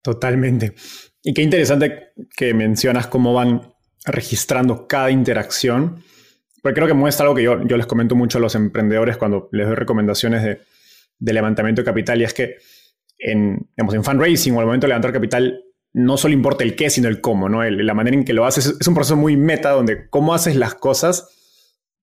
[0.03, 0.75] Totalmente.
[1.23, 3.74] Y qué interesante que mencionas cómo van
[4.07, 6.03] registrando cada interacción,
[6.62, 9.49] porque creo que muestra algo que yo, yo les comento mucho a los emprendedores cuando
[9.53, 10.43] les doy recomendaciones
[11.18, 12.57] de, levantamiento de capital, y es que
[13.18, 15.64] en, en fundraising o al momento de levantar capital
[15.99, 17.62] no solo importa el qué, sino el cómo, ¿no?
[17.64, 20.74] la manera en que lo haces es un proceso muy meta donde cómo haces las
[20.74, 21.28] cosas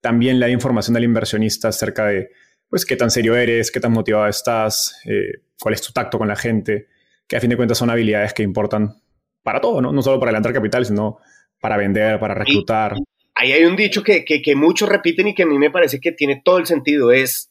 [0.01, 2.29] también le da información al inversionista acerca de
[2.69, 6.27] pues qué tan serio eres, qué tan motivado estás, eh, cuál es tu tacto con
[6.27, 6.89] la gente,
[7.27, 9.01] que a fin de cuentas son habilidades que importan
[9.41, 9.91] para todo, ¿no?
[9.91, 11.17] No solo para adelantar capital, sino
[11.59, 12.97] para vender, para reclutar.
[13.33, 16.11] Ahí hay un dicho que, que, muchos repiten y que a mí me parece que
[16.11, 17.49] tiene todo el sentido, es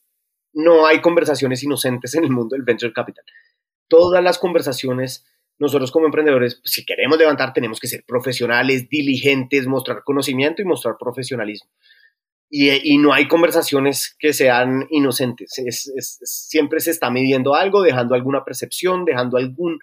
[0.53, 3.25] no hay conversaciones inocentes en el mundo del venture capital.
[3.89, 5.27] todas las conversaciones,
[5.59, 10.65] nosotros como emprendedores, pues, si queremos levantar, tenemos que ser profesionales, diligentes, mostrar conocimiento y
[10.65, 11.71] mostrar profesionalismo.
[12.51, 15.51] Y, no hay conversaciones que sean inocentes.
[16.23, 19.81] siempre se está midiendo algo, dejando alguna percepción, dejando algún,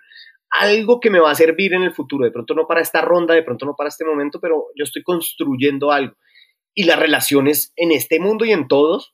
[0.50, 2.24] algo que me va a servir en el futuro.
[2.24, 5.04] De pronto no para esta ronda, de pronto no para este momento, pero yo estoy
[5.04, 6.16] construyendo algo.
[6.74, 9.14] Y las relaciones en este mundo y en todos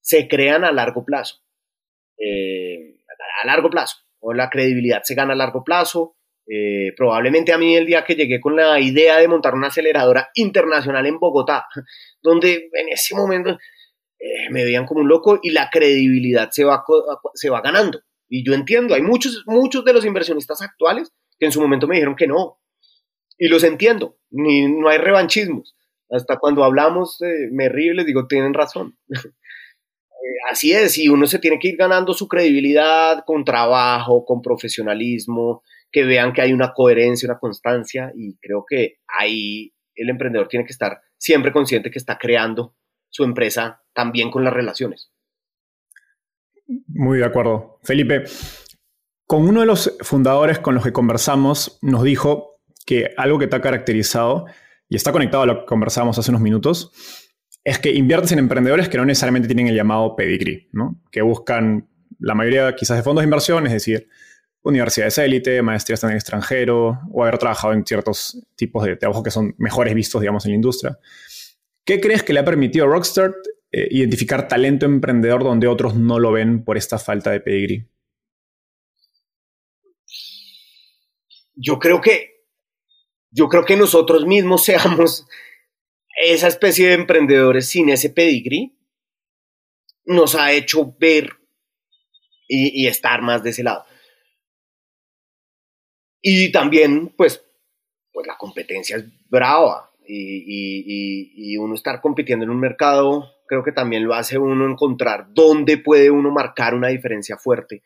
[0.00, 1.42] se crean a largo plazo.
[2.16, 2.96] Eh,
[3.42, 3.98] a largo plazo.
[4.26, 6.16] O la credibilidad se gana a largo plazo.
[6.46, 10.30] Eh, probablemente a mí el día que llegué con la idea de montar una aceleradora
[10.34, 11.66] internacional en Bogotá,
[12.22, 13.50] donde en ese momento
[14.18, 16.82] eh, me veían como un loco y la credibilidad se va,
[17.34, 18.00] se va ganando.
[18.28, 21.96] Y yo entiendo, hay muchos, muchos de los inversionistas actuales que en su momento me
[21.96, 22.58] dijeron que no.
[23.36, 25.76] Y los entiendo, ni, no hay revanchismos.
[26.10, 27.18] Hasta cuando hablamos,
[27.52, 28.96] me río y les digo, tienen razón.
[30.50, 35.62] así es, y uno se tiene que ir ganando su credibilidad con trabajo, con profesionalismo,
[35.90, 40.66] que vean que hay una coherencia, una constancia, y creo que ahí el emprendedor tiene
[40.66, 42.76] que estar siempre consciente que está creando
[43.08, 45.12] su empresa también con las relaciones.
[46.88, 47.78] Muy de acuerdo.
[47.82, 48.24] Felipe,
[49.26, 53.56] con uno de los fundadores con los que conversamos, nos dijo que algo que te
[53.56, 54.46] ha caracterizado,
[54.88, 56.92] y está conectado a lo que conversábamos hace unos minutos,
[57.64, 61.00] es que inviertes en emprendedores que no necesariamente tienen el llamado pedigree, ¿no?
[61.10, 61.88] que buscan
[62.20, 64.08] la mayoría quizás de fondos de inversión, es decir,
[64.62, 69.30] universidades élite, maestrías en el extranjero o haber trabajado en ciertos tipos de trabajo que
[69.30, 70.98] son mejores vistos, digamos, en la industria.
[71.84, 73.34] ¿Qué crees que le ha permitido a Rockstar
[73.72, 77.86] eh, identificar talento emprendedor donde otros no lo ven por esta falta de pedigree?
[81.56, 82.34] Yo creo que
[83.30, 85.26] yo creo que nosotros mismos seamos
[86.24, 88.78] esa especie de emprendedores sin ese pedigrí
[90.06, 91.30] nos ha hecho ver
[92.46, 93.84] y, estar más de ese lado.
[96.20, 97.42] Y también, pues,
[98.12, 103.72] pues la competencia es brava y, y, uno estar compitiendo en un mercado, creo que
[103.72, 107.82] también lo hace uno encontrar dónde puede uno marcar una diferencia fuerte.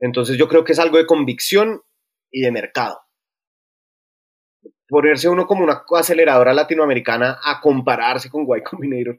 [0.00, 1.82] Entonces yo creo que es algo de convicción
[2.30, 3.05] y de mercado
[4.88, 9.18] ponerse uno como una aceleradora latinoamericana a compararse con Y Combinator,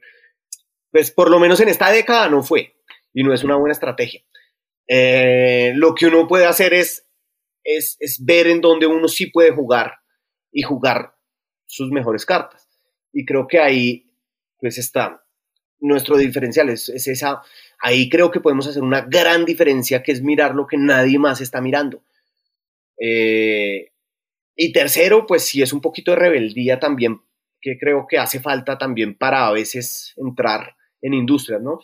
[0.91, 2.75] pues por lo menos en esta década no fue
[3.13, 4.21] y no es una buena estrategia.
[4.87, 7.05] Eh, lo que uno puede hacer es,
[7.63, 9.95] es, ver en dónde uno sí puede jugar
[10.51, 11.13] y jugar
[11.65, 12.67] sus mejores cartas.
[13.11, 14.05] Y creo que ahí
[14.59, 15.23] pues está
[15.79, 17.41] nuestro diferencial, es, esa,
[17.79, 21.41] ahí creo que podemos hacer una gran diferencia que es mirar lo que nadie más
[21.41, 22.01] está mirando.
[22.99, 23.91] Eh,
[24.59, 27.21] y tercero, pues sí es un poquito de rebeldía también,
[27.61, 31.79] que creo que hace falta también para a veces entrar en industrias, ¿no?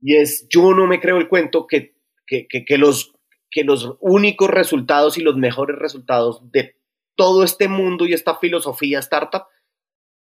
[0.00, 1.96] Y es, yo no me creo el cuento que,
[2.26, 3.12] que, que, los,
[3.50, 6.76] que los únicos resultados y los mejores resultados de
[7.16, 9.44] todo este mundo y esta filosofía startup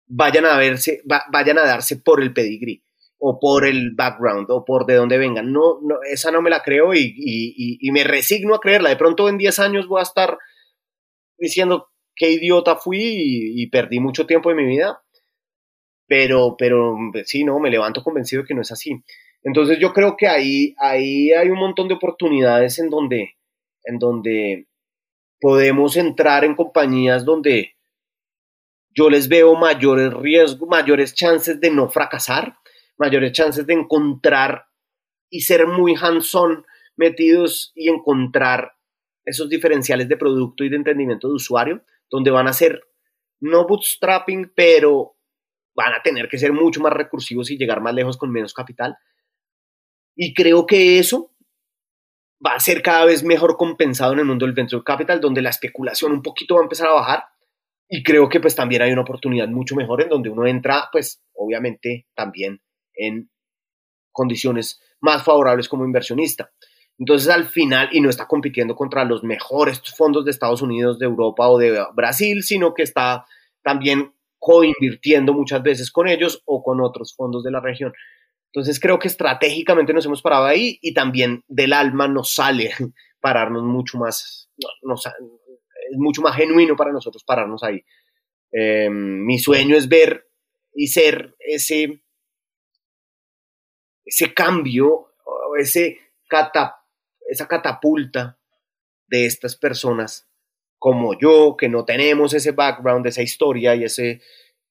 [0.06, 2.82] vayan a verse, vayan a darse por el pedigrí
[3.18, 5.52] o por el background o por de dónde vengan.
[5.52, 8.88] No, no esa no me la creo y, y, y, me resigno a creerla.
[8.88, 10.38] De pronto en 10 años voy a estar
[11.38, 15.02] diciendo qué idiota fui y, perdí mucho tiempo de mi vida,
[16.08, 19.02] pero, pero sí, no, me levanto convencido de que no es así.
[19.42, 23.36] Entonces yo creo que ahí, ahí hay un montón de oportunidades en donde,
[23.84, 24.66] en donde
[25.40, 27.76] podemos entrar en compañías donde
[28.90, 32.56] yo les veo mayores riesgos, mayores chances de no fracasar,
[32.96, 34.66] mayores chances de encontrar
[35.28, 36.64] y ser muy hands-on
[36.96, 38.72] metidos y encontrar
[39.26, 42.80] esos diferenciales de producto y de entendimiento de usuario, donde van a ser
[43.40, 45.16] no bootstrapping, pero
[45.74, 48.96] van a tener que ser mucho más recursivos y llegar más lejos con menos capital.
[50.14, 51.32] Y creo que eso
[52.44, 55.50] va a ser cada vez mejor compensado en el mundo del venture capital, donde la
[55.50, 57.24] especulación un poquito va a empezar a bajar.
[57.88, 61.22] Y creo que pues también hay una oportunidad mucho mejor en donde uno entra, pues
[61.34, 62.62] obviamente también
[62.94, 63.30] en
[64.12, 66.50] condiciones más favorables como inversionista.
[66.98, 71.06] Entonces al final, y no está compitiendo contra los mejores fondos de Estados Unidos, de
[71.06, 73.26] Europa o de Brasil, sino que está
[73.62, 77.92] también coinvirtiendo muchas veces con ellos o con otros fondos de la región.
[78.52, 82.70] Entonces creo que estratégicamente nos hemos parado ahí y también del alma nos sale
[83.20, 87.84] pararnos mucho más, es mucho más genuino para nosotros pararnos ahí.
[88.52, 90.28] Em, mi sueño es ver
[90.72, 92.02] y ser ese,
[94.04, 95.08] ese cambio,
[95.58, 96.75] ese catap
[97.28, 98.38] esa catapulta
[99.08, 100.28] de estas personas
[100.78, 104.20] como yo, que no tenemos ese background, esa historia y ese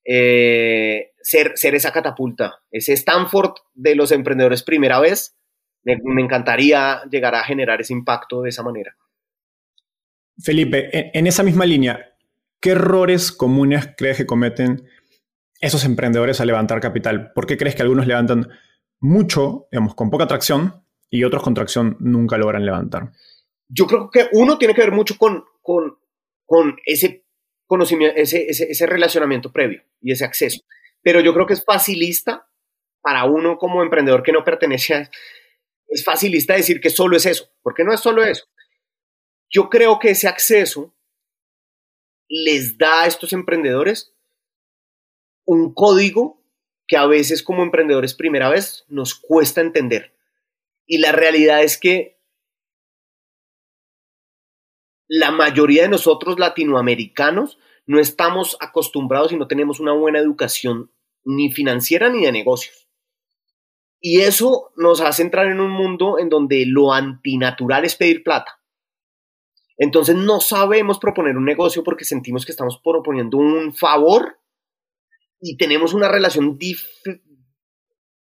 [0.06, 5.36] eh, ser, ser esa catapulta, ese Stanford de los emprendedores primera vez,
[5.84, 8.96] Me, encantaría llegar a generar ese impacto de esa manera.
[10.40, 12.16] Felipe, en esa misma línea,
[12.60, 14.88] ¿qué errores comunes crees que cometen
[15.62, 17.32] esos emprendedores a levantar capital?
[17.34, 18.48] ¿Por qué crees que algunos levantan
[19.00, 21.56] mucho, digamos, con poca tracción y otros con
[22.00, 23.12] nunca logran levantar?
[23.68, 25.98] Yo creo que uno tiene que ver mucho con, con,
[26.46, 27.26] con ese
[27.66, 30.62] conocimiento, ese, ese, ese relacionamiento previo y ese acceso.
[31.02, 32.48] Pero yo creo que es facilista
[33.02, 35.12] para uno como emprendedor que no pertenece a...
[35.88, 38.46] Es facilista decir que solo es eso, porque no es solo eso.
[39.50, 40.96] Yo creo que ese acceso
[42.28, 44.14] les da a estos emprendedores
[45.46, 46.42] un código
[46.88, 50.15] que a veces como emprendedores primera vez nos cuesta entender.
[50.86, 52.20] Y la realidad es que
[55.08, 60.92] la mayoría de nosotros latinoamericanos no estamos acostumbrados y no tenemos una buena educación
[61.24, 62.88] ni financiera ni de negocios.
[64.00, 68.62] Y eso nos hace entrar en un mundo en donde lo antinatural es pedir plata.
[69.78, 74.40] Entonces no sabemos proponer un negocio porque sentimos que estamos proponiendo un favor
[75.42, 76.58] y tenemos una relación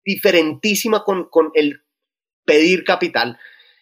[0.04, 1.82] diferentísima con, con el
[2.50, 3.38] pedir capital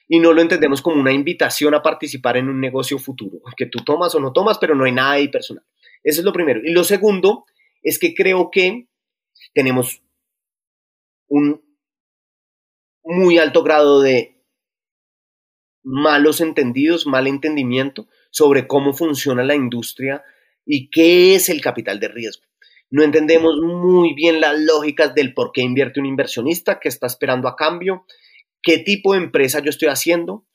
[0.09, 3.79] y no lo entendemos como una invitación a participar en un negocio futuro, que tú
[3.85, 5.63] tomas o no tomas, pero no hay nada ahí personal.
[6.03, 6.59] Eso es lo primero.
[6.63, 7.45] Y lo segundo
[7.81, 8.87] es que creo que
[9.53, 10.01] tenemos
[11.29, 11.61] un
[13.03, 14.43] muy alto grado de
[15.83, 20.23] malos entendidos, mal entendimiento sobre cómo funciona la industria
[20.65, 22.43] y qué es el capital de riesgo.
[22.89, 27.47] No entendemos muy bien las lógicas del por qué invierte un inversionista, qué está esperando
[27.47, 28.05] a cambio,
[28.61, 30.45] qué tipo de empresa yo estoy haciendo,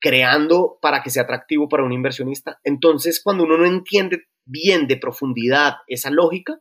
[0.00, 2.58] creando para que sea atractivo para un inversionista.
[2.64, 6.60] Entonces, cuando uno no entiende bien de profundidad esa lógica,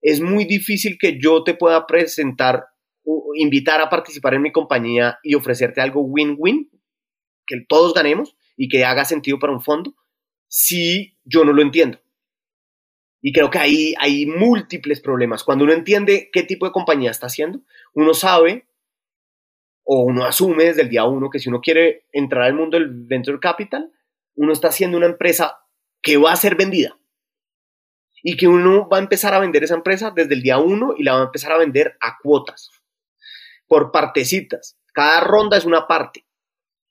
[0.00, 2.66] es muy difícil que yo te pueda presentar,
[3.34, 6.70] invitar a participar en mi compañía y ofrecerte algo win-win,
[7.46, 9.94] que todos ganemos y que haga sentido para un fondo,
[10.46, 11.98] si yo no lo entiendo.
[13.20, 15.42] Y creo que ahí hay múltiples problemas.
[15.42, 17.62] Cuando uno entiende qué tipo de compañía está haciendo,
[17.94, 18.67] uno sabe
[19.90, 22.90] o uno asume desde el día uno que si uno quiere entrar al mundo del
[22.90, 23.90] venture capital,
[24.34, 25.60] uno está haciendo una empresa
[26.02, 26.98] que va a ser vendida.
[28.22, 31.04] Y que uno va a empezar a vender esa empresa desde el día uno y
[31.04, 32.70] la va a empezar a vender a cuotas,
[33.66, 34.78] por partecitas.
[34.92, 36.26] Cada ronda es una parte.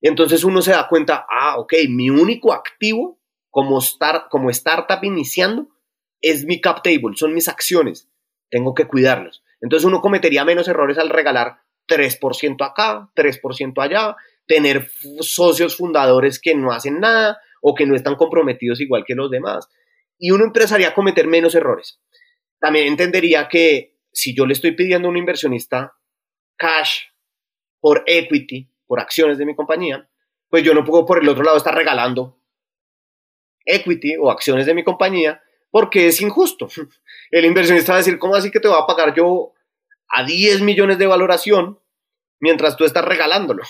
[0.02, 3.22] Entonces uno se da cuenta, ah, ok, mi único activo
[3.52, 5.68] como, start, como startup iniciando
[6.20, 8.10] es mi cap table, son mis acciones.
[8.50, 9.44] Tengo que cuidarlos.
[9.62, 14.16] Entonces uno cometería menos errores al regalar 3% acá, 3% allá,
[14.46, 19.30] tener socios fundadores que no hacen nada o que no están comprometidos igual que los
[19.30, 19.68] demás.
[20.18, 22.00] Y uno empezaría a cometer menos errores.
[22.60, 25.94] También entendería que si yo le estoy pidiendo a un inversionista
[26.56, 27.02] cash
[27.80, 30.10] por equity, por acciones de mi compañía,
[30.50, 32.40] pues yo no puedo por el otro lado estar regalando
[33.66, 36.68] equity o acciones de mi compañía porque es injusto.
[37.32, 39.54] El inversionista va a decir, ¿cómo así que te va a pagar yo
[40.10, 41.80] a 10 millones de valoración
[42.40, 43.64] mientras tú estás regalándolo?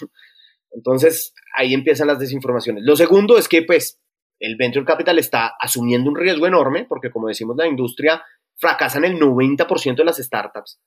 [0.72, 2.84] Entonces ahí empiezan las desinformaciones.
[2.84, 4.00] Lo segundo es que pues
[4.40, 8.24] el venture capital está asumiendo un riesgo enorme porque como decimos la industria
[8.56, 10.80] fracasa en el 90% de las startups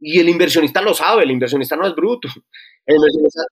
[0.00, 2.28] y el inversionista lo sabe, el inversionista no es bruto,
[2.86, 3.42] el inversionista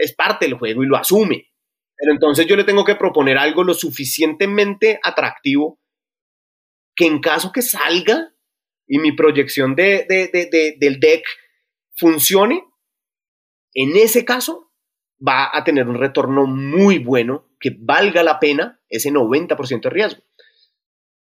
[0.00, 1.48] es parte del juego y lo asume.
[1.96, 5.78] Pero entonces yo le tengo que proponer algo lo suficientemente atractivo
[6.96, 8.32] que en caso que salga
[8.90, 11.24] y mi proyección de, del deck
[11.94, 12.64] funcione,
[13.72, 14.72] en ese caso
[15.26, 20.22] va a tener un retorno muy bueno que valga la pena ese 90% de riesgo.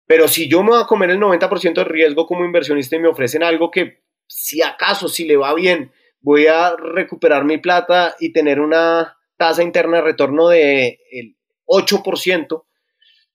[0.08, 3.08] Pero si yo me voy a comer el 90% de riesgo como inversionista y me
[3.08, 8.32] ofrecen algo que si acaso, si le va bien, voy a recuperar mi plata y
[8.32, 11.36] tener una tasa interna de retorno de el
[11.66, 12.64] 8%,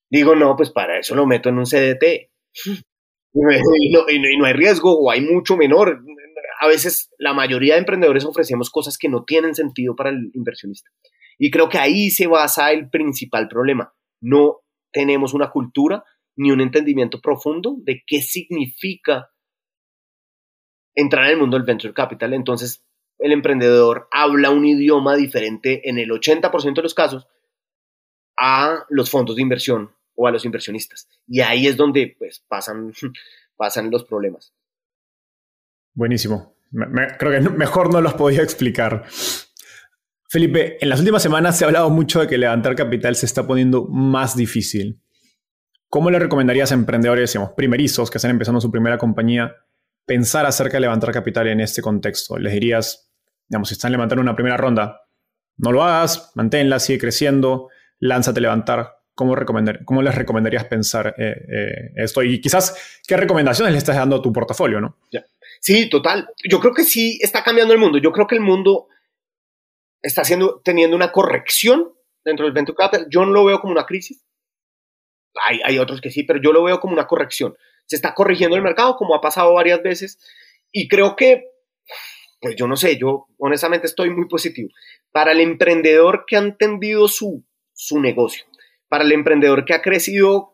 [0.10, 2.30] digo, no, pues para eso lo meto en un CDT.
[3.34, 6.02] Y no, y no, hay riesgo o hay mucho menor.
[6.60, 10.90] A veces la mayoría de emprendedores ofrecemos cosas que no tienen sentido para el inversionista.
[11.38, 13.94] Y creo que ahí se basa el principal problema.
[14.22, 14.62] No
[14.92, 16.04] tenemos una cultura
[16.36, 19.30] ni un entendimiento profundo de qué significa
[20.96, 22.34] entrar en el mundo del venture capital.
[22.34, 22.84] Entonces,
[23.20, 27.28] el emprendedor habla un idioma diferente en el 80% de los casos
[28.40, 31.08] a los fondos de inversión o a los inversionistas.
[31.28, 32.92] Y ahí es donde pues, pasan,
[33.56, 34.54] pasan los problemas.
[35.94, 36.58] Buenísimo.
[37.18, 39.06] creo que mejor no los podía explicar.
[40.30, 43.48] Felipe, en las últimas semanas se ha hablado mucho de que levantar capital se está
[43.48, 45.02] poniendo más difícil.
[45.88, 49.56] ¿Cómo le recomendarías a emprendedores, digamos, primerizos que están empezando su primera compañía
[50.06, 52.38] pensar acerca de levantar capital en este contexto?
[52.38, 53.08] ¿Les dirías
[53.48, 55.02] Digamos, si están levantando una primera ronda,
[55.58, 58.97] no lo hagas, manténla, sigue creciendo, lánzate a levantar.
[59.18, 62.22] ¿Cómo, recomendar, cómo les recomendarías pensar eh, eh, esto?
[62.22, 64.96] Y quizás, ¿qué recomendaciones le estás dando a tu portafolio, no?
[65.60, 66.30] Sí, total.
[66.48, 67.98] Yo creo que sí está cambiando el mundo.
[67.98, 68.90] Yo creo que el mundo
[70.04, 71.94] está haciendo, teniendo una corrección
[72.24, 73.08] dentro del venture capital.
[73.10, 74.24] Yo no lo veo como una crisis.
[75.48, 77.58] Hay, hay otros que sí, pero yo lo veo como una corrección.
[77.88, 80.20] Se está corrigiendo el mercado, como ha pasado varias veces.
[80.72, 81.54] Y creo que,
[82.40, 84.70] pues yo no sé, yo honestamente estoy muy positivo.
[85.12, 87.44] Para el emprendedor que ha entendido su,
[87.74, 88.46] su negocio,
[88.90, 90.52] para el emprendedor que ha crecido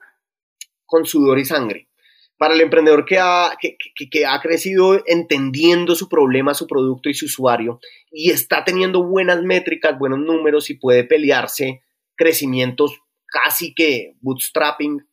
[0.85, 1.89] con sudor y sangre,
[2.37, 7.25] para el emprendedor que ha, que, ha crecido entendiendo su problema, su producto y su
[7.25, 7.79] usuario
[8.11, 11.83] y está teniendo buenas métricas, buenos números y puede pelearse
[12.15, 15.07] crecimientos casi que bootstrapping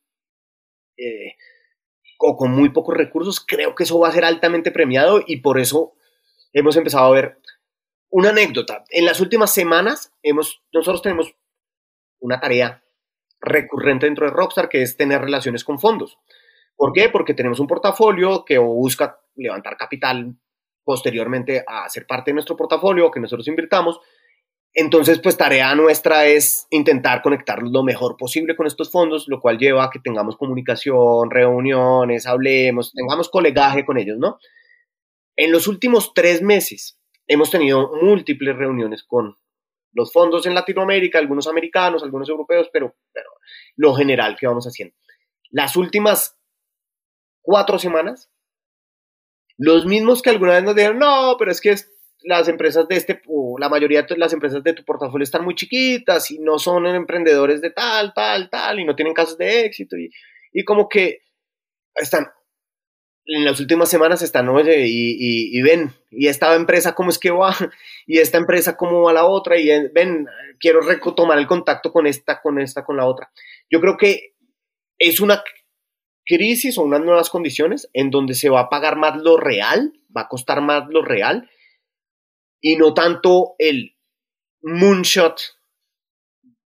[0.96, 1.34] eh,
[2.18, 5.58] o con muy pocos recursos, creo que eso va a ser altamente premiado y por
[5.58, 5.94] eso
[6.52, 7.38] hemos empezado a ver
[8.10, 8.84] una anécdota.
[8.90, 11.34] En las últimas semanas hemos, nosotros tenemos
[12.18, 12.84] una tarea
[13.40, 16.18] recurrente dentro de Rockstar que es tener relaciones con fondos.
[16.76, 17.08] ¿Por qué?
[17.08, 20.34] Porque tenemos un portafolio que busca levantar capital
[20.84, 24.00] posteriormente a ser parte de nuestro portafolio, que nosotros invirtamos.
[24.72, 29.58] Entonces, pues tarea nuestra es intentar conectar lo mejor posible con estos fondos, lo cual
[29.58, 34.38] lleva a que tengamos comunicación, reuniones, hablemos, tengamos colegaje con ellos, ¿no?
[35.36, 39.36] En los últimos tres meses hemos tenido múltiples reuniones con
[39.92, 43.30] los fondos en Latinoamérica, algunos americanos, algunos europeos, pero, pero
[43.76, 44.94] lo general que vamos haciendo.
[45.50, 46.38] Las últimas
[47.42, 48.30] cuatro semanas,
[49.56, 51.74] los mismos que alguna vez nos dijeron, no, pero es que
[52.22, 55.54] las empresas de este, o la mayoría de las empresas de tu portafolio están muy
[55.54, 59.96] chiquitas y no son emprendedores de tal, tal, tal, y no tienen casos de éxito,
[59.96, 60.10] y,
[60.52, 61.22] y como que
[61.94, 62.26] están,
[63.26, 67.54] en las últimas semanas están, oye, y, ven, y esta empresa cómo es que va,
[68.06, 70.26] y esta empresa cómo va la otra, y ven,
[70.58, 73.30] quiero retomar el contacto con esta, con esta, con la otra.
[73.70, 74.34] Yo creo que
[74.98, 75.42] es una
[76.24, 80.22] crisis o unas nuevas condiciones en donde se va a pagar más lo real, va
[80.22, 81.50] a costar más lo real
[82.60, 83.96] y no tanto el
[84.62, 85.40] moonshot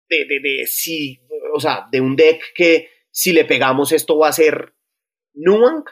[0.09, 1.21] de, de, de si,
[1.53, 4.73] o sea, de un deck que si le pegamos esto va a ser
[5.33, 5.89] Nuanc,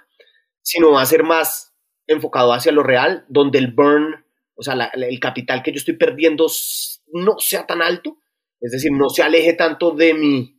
[0.64, 1.76] sino va a ser más
[2.07, 6.47] enfocado hacia lo real, donde el burn, o sea, el capital que yo estoy perdiendo
[7.11, 8.18] no sea tan alto,
[8.59, 10.57] es decir, no se aleje tanto de mi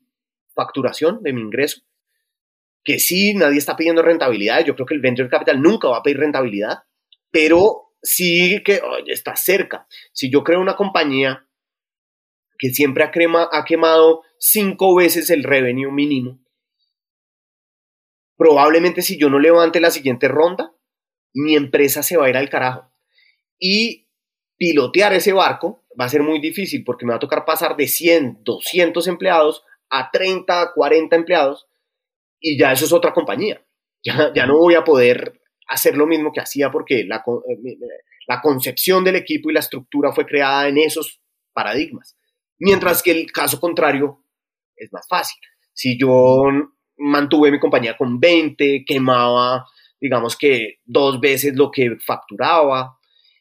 [0.55, 1.80] facturación, de mi ingreso,
[2.84, 4.64] que sí, nadie está pidiendo rentabilidad.
[4.64, 6.80] Yo creo que el venture capital nunca va a pedir rentabilidad,
[7.30, 9.86] pero sí que está cerca.
[10.12, 11.48] Si yo creo una compañía
[12.59, 13.11] que siempre ha,
[13.52, 16.43] ha quemado cinco veces el revenue mínimo,
[18.37, 20.72] probablemente si yo no levante la siguiente ronda,
[21.35, 22.91] mi empresa se va a ir al carajo.
[23.59, 24.09] Y
[24.57, 27.87] pilotear ese barco va a ser muy difícil porque me va a tocar pasar de
[27.87, 31.66] 100, 200 empleados a 30, 40 empleados
[32.41, 33.64] y ya eso es otra compañía.
[34.07, 37.78] Ya, ya no voy a poder hacer lo mismo que hacía porque la, eh,
[38.26, 41.22] la concepción del equipo y la estructura fue creada en esos
[41.55, 42.18] paradigmas.
[42.59, 44.24] Mientras que el caso contrario
[44.76, 45.39] es más fácil.
[45.72, 46.43] Si yo
[46.99, 49.66] mantuve mi compañía con 20, quemaba,
[50.01, 52.99] digamos que dos veces lo que facturaba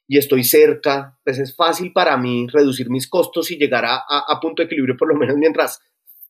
[0.07, 4.39] y estoy cerca, pues es fácil para mí reducir mis costos y llegar a, a,
[4.41, 5.81] punto de equilibrio por lo menos mientras,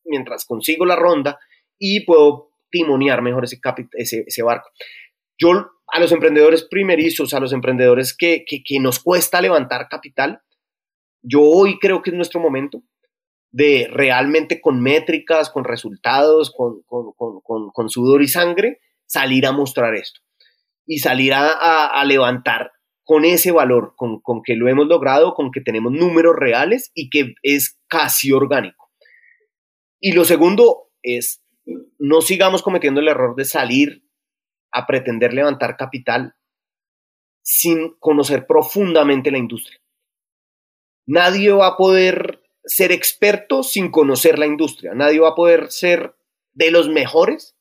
[0.05, 1.39] mientras consigo la ronda
[1.77, 3.59] y puedo timonear mejor ese,
[3.93, 4.69] ese, ese barco.
[5.37, 10.41] Yo a los emprendedores primerizos, a los emprendedores que, que, nos cuesta levantar capital,
[11.21, 12.81] yo hoy creo que es nuestro momento
[13.53, 19.93] de realmente con métricas, con resultados, con, con, con, sudor y sangre, salir a mostrar
[19.93, 20.21] esto
[20.85, 22.71] y salir a, a, a levantar
[23.05, 27.11] con ese valor, con, con, que lo hemos logrado, con que tenemos números reales y
[27.11, 28.89] que es casi orgánico.
[29.99, 31.43] Y lo segundo es
[31.99, 34.03] no sigamos cometiendo el error de salir
[34.71, 36.33] a pretender levantar capital
[37.43, 39.79] sin conocer profundamente la industria.
[41.05, 44.93] Nadie va a poder ser experto sin conocer la industria.
[44.93, 46.15] Nadie va a poder ser
[46.53, 47.55] de los mejores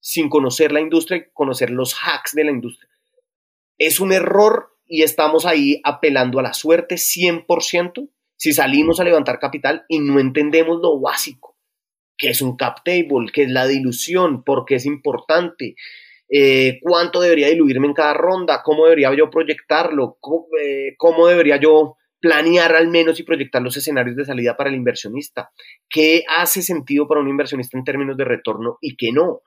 [0.00, 2.90] sin conocer la industria y conocer los hacks de la industria.
[3.78, 9.38] Es un error y estamos ahí apelando a la suerte 100% si salimos a levantar
[9.38, 11.54] capital y no entendemos lo básico
[12.16, 15.76] qué es un cap table, qué es la dilución, por qué es importante,
[16.28, 20.18] eh, cuánto debería diluirme en cada ronda, cómo debería yo proyectarlo,
[20.62, 24.76] eh, cómo, debería yo planear al menos y proyectar los escenarios de salida para el
[24.76, 25.50] inversionista,
[25.90, 29.42] qué hace sentido para un inversionista en términos de retorno y qué no.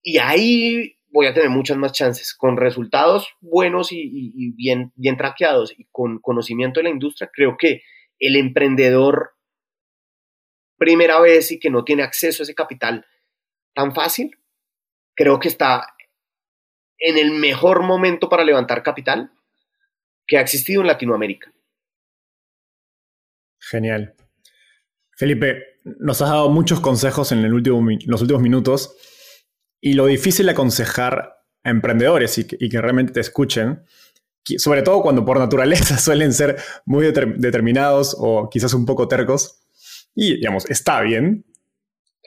[0.00, 2.32] Y ahí voy a tener muchas más chances.
[2.32, 7.82] Con resultados buenos y, bien, bien traqueados y con conocimiento de la industria, creo que
[8.20, 9.32] el emprendedor
[10.78, 13.04] primera vez y que no tiene acceso a ese capital
[13.74, 14.30] tan fácil,
[15.16, 15.88] creo que está
[16.98, 19.32] en el mejor momento para levantar capital
[20.24, 21.52] que ha existido en Latinoamérica.
[23.60, 24.14] Genial.
[25.16, 28.96] Felipe, nos has dado muchos consejos en los últimos minutos
[29.80, 33.84] y lo difícil de aconsejar a emprendedores y que, realmente te escuchen,
[34.56, 39.60] sobre todo cuando por naturaleza suelen ser muy determinados o quizás un poco tercos,
[40.14, 41.44] y digamos, está bien,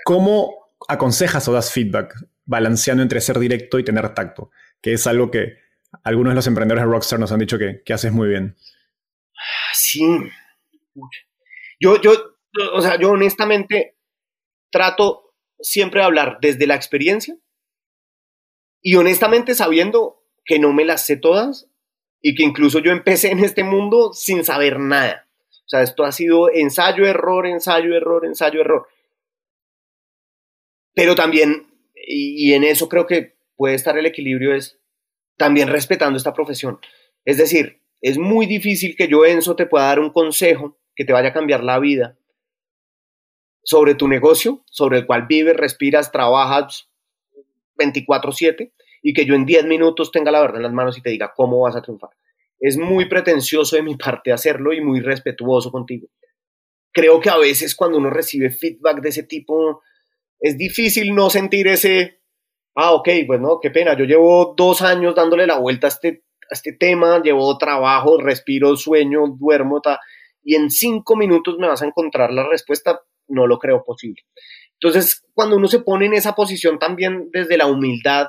[0.05, 0.53] ¿cómo
[0.87, 2.15] aconsejas o das feedback
[2.45, 4.51] balanceando entre ser directo y tener tacto?
[4.81, 5.57] Que es algo que
[6.03, 8.55] algunos de los emprendedores de Rockstar nos han dicho que, que haces muy bien.
[9.73, 10.01] Sí.
[11.79, 12.11] Yo, yo,
[12.73, 13.97] o sea, yo honestamente
[14.71, 17.37] trato siempre de hablar desde la experiencia
[18.81, 21.69] y honestamente sabiendo que no me las sé todas
[22.21, 25.27] y que incluso yo empecé en este mundo sin saber nada.
[25.49, 28.87] O sea, esto ha sido ensayo, error, ensayo, error, ensayo, error.
[30.93, 34.79] Pero también, y, en eso creo que puede estar el equilibrio, es
[35.37, 36.79] también respetando esta profesión.
[37.25, 41.13] Es decir, es muy difícil que yo, Enzo, te pueda dar un consejo que te
[41.13, 42.17] vaya a cambiar la vida
[43.63, 46.89] sobre tu negocio, sobre el cual vives, respiras, trabajas
[47.77, 51.09] 24/7 y que yo en 10 minutos tenga la verdad en las manos y te
[51.09, 52.11] diga cómo vas a triunfar.
[52.59, 56.07] Es muy pretencioso de mi parte hacerlo y muy respetuoso contigo.
[56.91, 59.81] Creo que a veces cuando uno recibe feedback de ese tipo,
[60.39, 62.21] es difícil no sentir ese,
[62.75, 66.23] ah, ok, pues no, qué pena, yo llevo dos años dándole la vuelta a este,
[66.49, 69.81] a este tema, llevo trabajo, respiro, sueño, duermo,
[70.43, 74.23] y en cinco minutos me vas a encontrar la respuesta, no lo creo posible.
[74.73, 78.27] Entonces, cuando uno se pone en esa posición también desde la humildad,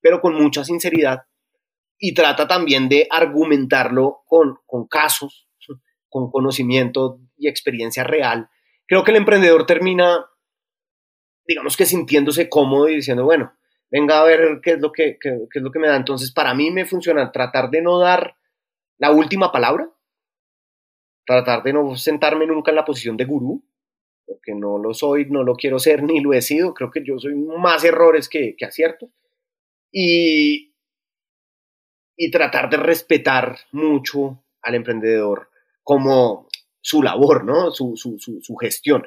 [0.00, 1.20] pero con mucha sinceridad,
[1.98, 5.48] y trata también de argumentarlo con, con casos,
[6.08, 8.48] con conocimiento y experiencia real,
[8.86, 10.26] creo que el emprendedor termina
[11.46, 13.52] digamos que sintiéndose cómodo y diciendo, bueno,
[13.90, 15.96] venga a ver qué es lo que, es lo que me da.
[15.96, 18.36] Entonces, para mí me funciona tratar de no dar
[18.98, 19.90] la última palabra,
[21.26, 23.64] tratar de no sentarme nunca en la posición de gurú,
[24.26, 26.74] porque no lo soy, no lo quiero ser, ni lo he sido.
[26.74, 29.10] Creo que yo soy más errores que, que aciertos.
[29.92, 30.74] Y,
[32.16, 35.50] y tratar de respetar mucho al emprendedor
[35.82, 36.48] como
[36.80, 37.70] su labor, ¿no?
[37.70, 39.04] Su, su, su, su gestión.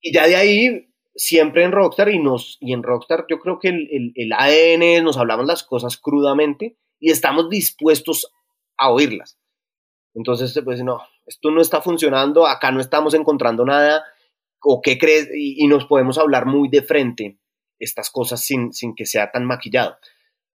[0.00, 3.68] Y ya de ahí siempre en Rockstar y, nos, y en Rockstar yo creo que
[3.68, 8.32] el, el, ADN nos hablamos las cosas crudamente y estamos dispuestos
[8.76, 9.38] a oírlas.
[10.14, 14.04] Entonces, pues no, esto no está funcionando, acá no estamos encontrando nada,
[14.62, 17.38] o qué crees, y, nos podemos hablar muy de frente
[17.78, 19.96] estas cosas sin, sin que sea tan maquillado.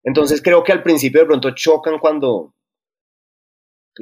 [0.03, 2.53] Entonces creo que al principio de pronto chocan cuando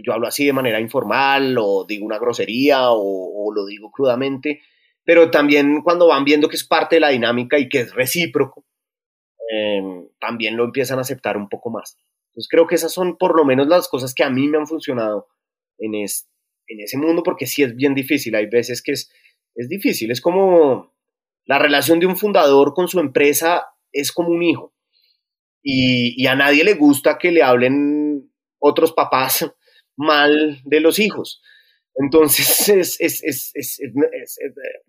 [0.03, 4.61] yo hablo así de manera informal o digo una grosería o, lo digo crudamente,
[5.03, 8.63] pero también cuando van viendo que es parte de la dinámica y que es recíproco,
[9.49, 11.97] em, también lo empiezan a aceptar un poco más.
[12.29, 14.67] Entonces creo que esas son por lo menos las cosas que a mí me han
[14.67, 15.27] funcionado
[15.77, 15.95] en,
[16.71, 19.11] en ese mundo, porque sí es bien difícil, hay veces que es,
[19.55, 20.93] es difícil, es como
[21.45, 24.73] la relación de un fundador con su empresa es como un hijo.
[25.63, 29.47] Y, y, a nadie le gusta que le hablen otros papás
[29.97, 31.41] mal de los hijos.
[31.95, 32.69] Entonces
[32.99, 33.81] es,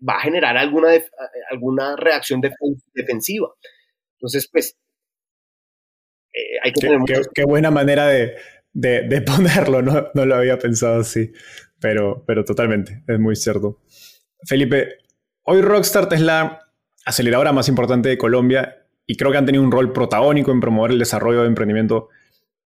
[0.07, 0.89] va a generar alguna,
[1.49, 2.41] alguna reacción
[2.93, 3.49] defensiva.
[4.17, 4.77] Entonces, pues,
[6.33, 6.99] eh, hay que qué, tener
[7.33, 8.35] qué, buena manera de,
[9.25, 10.07] ponerlo, ¿no?
[10.13, 11.31] no, lo había pensado así,
[11.79, 13.81] pero, pero totalmente, es muy cierto.
[14.45, 14.97] Felipe,
[15.43, 16.59] hoy Rockstar es la
[17.05, 20.91] aceleradora más importante de Colombia y creo que han tenido un rol protagónico en promover
[20.91, 22.09] el desarrollo de emprendimiento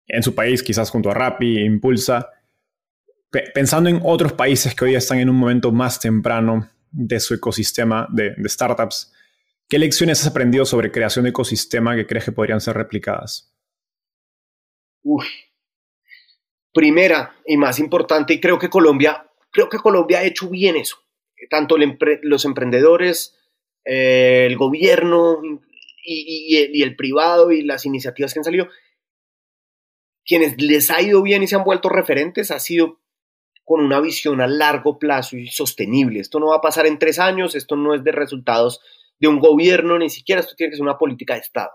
[0.08, 2.30] en su país, quizás junto a Rappi Impulsa
[3.54, 8.08] pensando en otros países que hoy están en un momento más temprano de su ecosistema
[8.12, 9.14] de, startups,
[9.68, 13.54] ¿qué lecciones has aprendido sobre creación de ecosistema que crees que podrían ser replicadas?
[15.04, 15.26] Uy.
[16.80, 20.95] Primera y más importante, y creo que Colombia, creo que Colombia ha hecho bien eso.
[21.49, 21.75] Tanto
[22.21, 23.38] los emprendedores,
[23.84, 25.41] eh, el gobierno
[26.01, 28.69] y el privado y las iniciativas que han salido,
[30.23, 33.01] quienes les ha ido bien y se han vuelto referentes ha sido
[33.65, 36.21] con una visión a largo plazo y sostenible.
[36.21, 38.80] Esto no va a pasar en tres años, esto no es de resultados
[39.19, 41.71] de un gobierno, ni siquiera esto tiene que ser una política de Estado.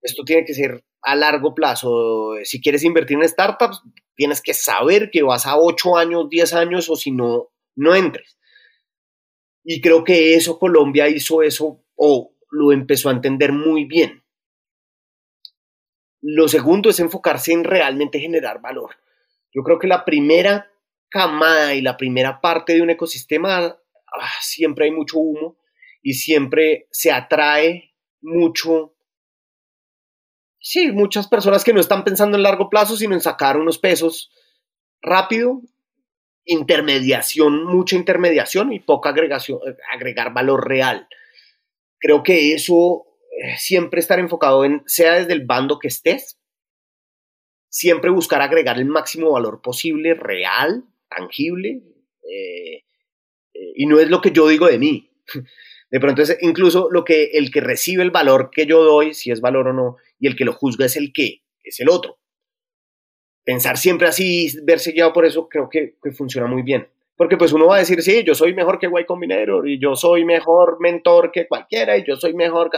[0.00, 2.34] Esto tiene que ser a largo plazo.
[2.44, 3.82] Si quieres invertir en startups,
[4.14, 8.38] tienes que saber que vas a ocho años, diez años o si no, no entres.
[9.64, 14.24] Y creo que eso Colombia hizo eso o lo empezó a entender muy bien.
[16.20, 18.96] Lo segundo es enfocarse en realmente generar valor.
[19.52, 20.70] Yo creo que la primera
[21.08, 25.58] camada y la primera parte de un ecosistema ah, siempre hay mucho humo
[26.02, 28.94] y siempre se atrae mucho
[30.60, 34.30] sí, muchas personas que no están pensando en largo plazo, sino en sacar unos pesos
[35.00, 35.62] rápido,
[36.44, 39.60] intermediación, mucha intermediación y poca agregación,
[39.92, 41.08] agregar valor real.
[41.98, 46.38] Creo que eso eh, siempre estar enfocado en, sea desde el bando que estés,
[47.68, 51.82] siempre buscar agregar el máximo valor posible, real, tangible,
[52.28, 52.84] eh,
[53.54, 55.10] eh, y no es lo que yo digo de mí.
[55.90, 59.30] De pronto es incluso lo que el que recibe el valor que yo doy, si
[59.30, 62.18] es valor o no, y el que lo juzga es el que, es el otro.
[63.44, 66.88] Pensar siempre así, verse guiado por eso, creo que, funciona muy bien.
[67.16, 69.96] Porque pues uno va a decir, sí, yo soy mejor que Y Combinator y yo
[69.96, 72.70] soy mejor mentor que cualquiera y yo soy mejor...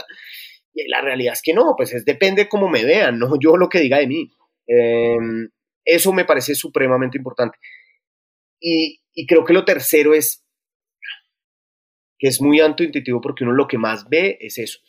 [0.73, 3.67] Y la realidad es que no, pues es, depende cómo me vean, no yo lo
[3.67, 4.31] que diga de mí.
[4.65, 5.49] Em,
[5.83, 7.57] eso me parece supremamente importante.
[8.59, 10.45] Y, y creo que lo tercero es
[12.21, 14.79] que es muy intuitivo porque uno lo que más ve es eso,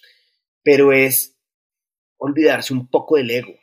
[0.62, 1.31] pero es
[2.22, 3.54] olvidarse un poco del ego.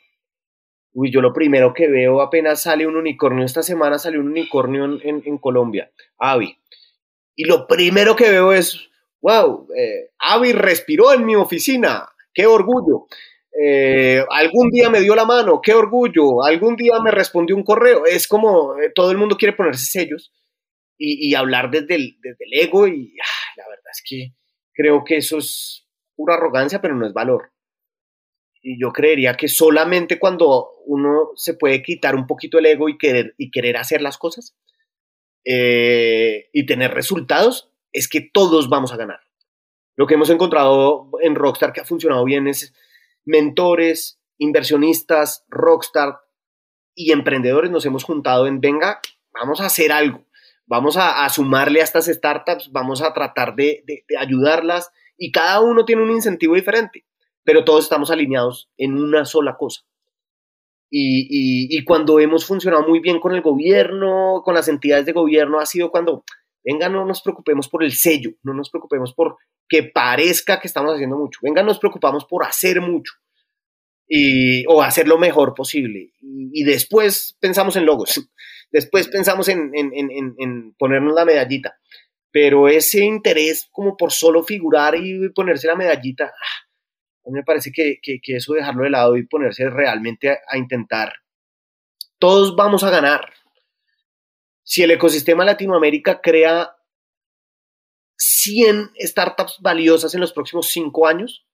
[0.92, 4.98] Uy, yo lo primero que veo apenas sale un unicornio, esta semana salió un unicornio
[5.02, 6.58] en, Colombia, Avi.
[7.36, 8.90] Y lo primero que veo es,
[9.22, 13.06] wow, eh, Avi respiró en mi oficina, qué orgullo.
[13.58, 16.42] Eh, algún día me dio la mano, qué orgullo.
[16.44, 18.04] Algún día me respondió un correo.
[18.04, 20.32] Es como eh, todo el mundo quiere ponerse sellos
[20.98, 24.34] y, hablar desde el, desde el ego y ah, la verdad es que
[24.74, 27.52] creo que eso es pura arrogancia, pero no es valor.
[28.62, 32.98] Y yo creería que solamente cuando uno se puede quitar un poquito el ego y
[32.98, 34.56] querer, y querer hacer las cosas
[35.44, 39.20] eh, y tener resultados, es que todos vamos a ganar.
[39.96, 42.74] Lo que hemos encontrado en Rockstar que ha funcionado bien es
[43.24, 46.20] mentores, inversionistas, Rockstar
[46.94, 47.70] y emprendedores.
[47.70, 49.00] Nos hemos juntado en, venga,
[49.32, 50.26] vamos a hacer algo.
[50.70, 53.82] Vamos a, sumarle a estas startups, vamos a tratar de,
[54.16, 57.04] ayudarlas y cada uno tiene un incentivo diferente,
[57.44, 59.82] pero todos estamos alineados en una sola cosa.
[60.92, 65.66] Y, cuando hemos funcionado muy bien con el gobierno, con las entidades de gobierno, ha
[65.66, 66.24] sido cuando,
[66.64, 69.36] venga, no nos preocupemos por el sello, no nos preocupemos por
[69.68, 73.12] que parezca que estamos haciendo mucho, venga, nos preocupamos por hacer mucho
[74.08, 76.12] y, o hacer lo mejor posible.
[76.20, 78.28] Y, después pensamos en logos,
[78.72, 81.78] después pensamos en, ponernos la medallita.
[82.32, 86.69] Pero ese interés como por solo figurar y ponerse la medallita, ah,
[87.24, 91.12] a mí me parece que, eso dejarlo de lado y ponerse realmente a, intentar.
[92.18, 93.32] Todos vamos a ganar.
[94.62, 96.76] Si el ecosistema Latinoamérica crea
[98.16, 101.46] 100 startups valiosas en los próximos 5 años,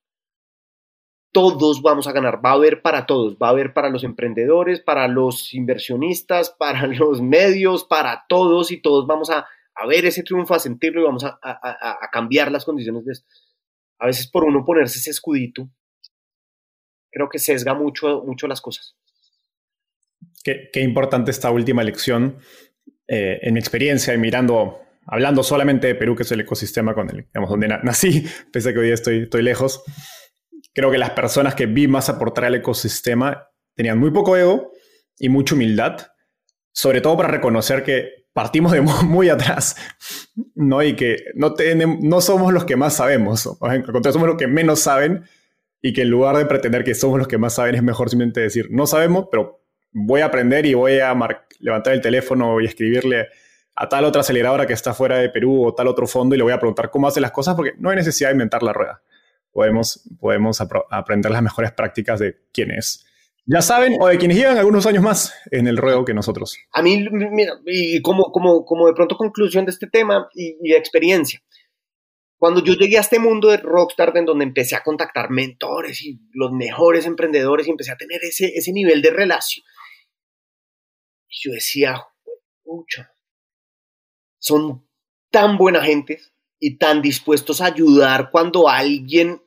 [1.32, 4.80] todos vamos a ganar, va a haber para todos, va a haber para los emprendedores,
[4.80, 9.46] para los inversionistas, para los medios, para todos y todos vamos a,
[9.86, 11.38] ver ese triunfo, a sentirlo y vamos a,
[12.10, 13.12] cambiar las condiciones de.
[13.98, 15.70] A veces por uno ponerse ese escudito,
[17.10, 18.96] creo que sesga mucho, mucho las cosas.
[20.44, 22.38] Qué, importante esta última lección.
[23.08, 27.08] Eh, en mi experiencia y mirando, hablando solamente de Perú, que es el ecosistema con
[27.32, 29.82] donde nací, pese a que hoy estoy, estoy lejos,
[30.74, 34.72] creo que las personas que vi más aportar al ecosistema tenían muy poco ego
[35.18, 36.08] y mucha humildad,
[36.72, 39.76] sobre todo para reconocer que partimos de muy atrás,
[40.54, 40.82] ¿no?
[40.82, 44.46] Y que no, tenemos, no somos los que más sabemos, al contrario, somos los que
[44.46, 45.24] menos saben
[45.80, 48.42] y que en lugar de pretender que somos los que más saben, es mejor simplemente
[48.42, 51.16] decir, no sabemos, pero voy a aprender y voy a
[51.60, 53.28] levantar el teléfono y escribirle
[53.74, 56.44] a tal otra aceleradora que está fuera de Perú o tal otro fondo y le
[56.44, 59.02] voy a preguntar cómo hace las cosas porque no hay necesidad de inventar la rueda
[59.56, 60.60] podemos, podemos
[60.90, 63.06] aprender las mejores prácticas de quienes
[63.46, 66.58] ya saben o de quienes llevan algunos años más en el ruedo que nosotros.
[66.72, 70.74] A mí, mira, y como, como, como de pronto conclusión de este tema y, y
[70.74, 71.40] experiencia,
[72.38, 76.20] cuando yo llegué a este mundo de Rockstar, en donde empecé a contactar mentores y
[76.32, 79.64] los mejores emprendedores y empecé a tener ese, ese nivel de relación,
[81.28, 82.02] yo decía,
[82.64, 83.06] mucho,
[84.38, 84.86] son
[85.30, 86.20] tan buena gente
[86.58, 89.42] y tan dispuestos a ayudar cuando alguien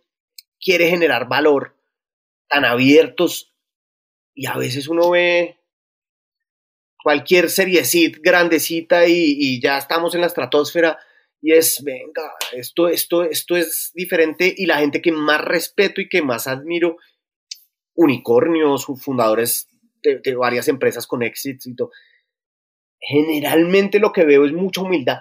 [0.59, 1.77] quiere generar valor,
[2.47, 3.48] tan abiertos,
[4.33, 5.59] y a veces uno ve
[7.03, 10.99] cualquier seriecita grandecita y, ya estamos en la estratosfera
[11.41, 16.09] y es, venga, esto, esto, esto es diferente y la gente que más respeto y
[16.09, 16.97] que más admiro,
[17.95, 19.69] unicornios, fundadores
[20.03, 21.91] de, de varias empresas con éxito,
[22.99, 25.19] generalmente lo que veo es mucha humildad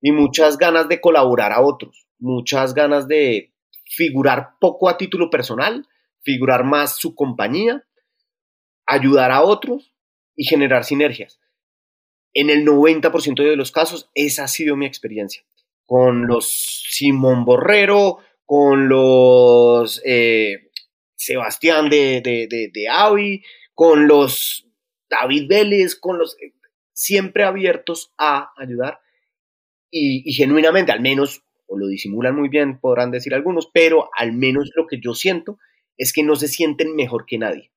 [0.00, 3.52] y muchas ganas de colaborar a otros, muchas ganas de
[3.84, 5.88] figurar poco a título personal,
[6.22, 7.84] figurar más su compañía
[8.88, 9.92] ayudar a otros
[10.34, 11.38] y generar sinergias.
[12.32, 15.44] En el 90% de los casos, esa ha sido mi experiencia.
[15.84, 20.70] Con los Simón Borrero, con los eh,
[21.16, 23.42] Sebastián de, de, de, Avi,
[23.74, 24.66] con los
[25.08, 26.52] David Vélez, con los eh,
[26.92, 29.00] siempre abiertos a ayudar
[29.90, 34.32] y, y, genuinamente, al menos, o lo disimulan muy bien, podrán decir algunos, pero al
[34.32, 35.58] menos lo que yo siento
[35.96, 37.70] es que no se sienten mejor que nadie.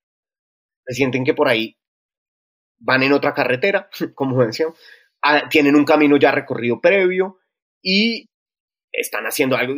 [0.86, 1.78] Se sienten que por ahí
[2.80, 4.68] van en otra carretera, como decía,
[5.22, 7.40] ah, tienen un camino ya recorrido previo
[7.82, 8.30] y
[8.92, 9.76] están haciendo algo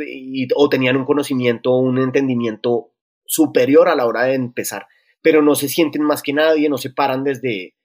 [0.56, 2.94] o tenían un conocimiento, un entendimiento
[3.26, 4.88] superior a la hora de empezar,
[5.22, 7.76] pero no se sienten más que nadie, no se paran desde,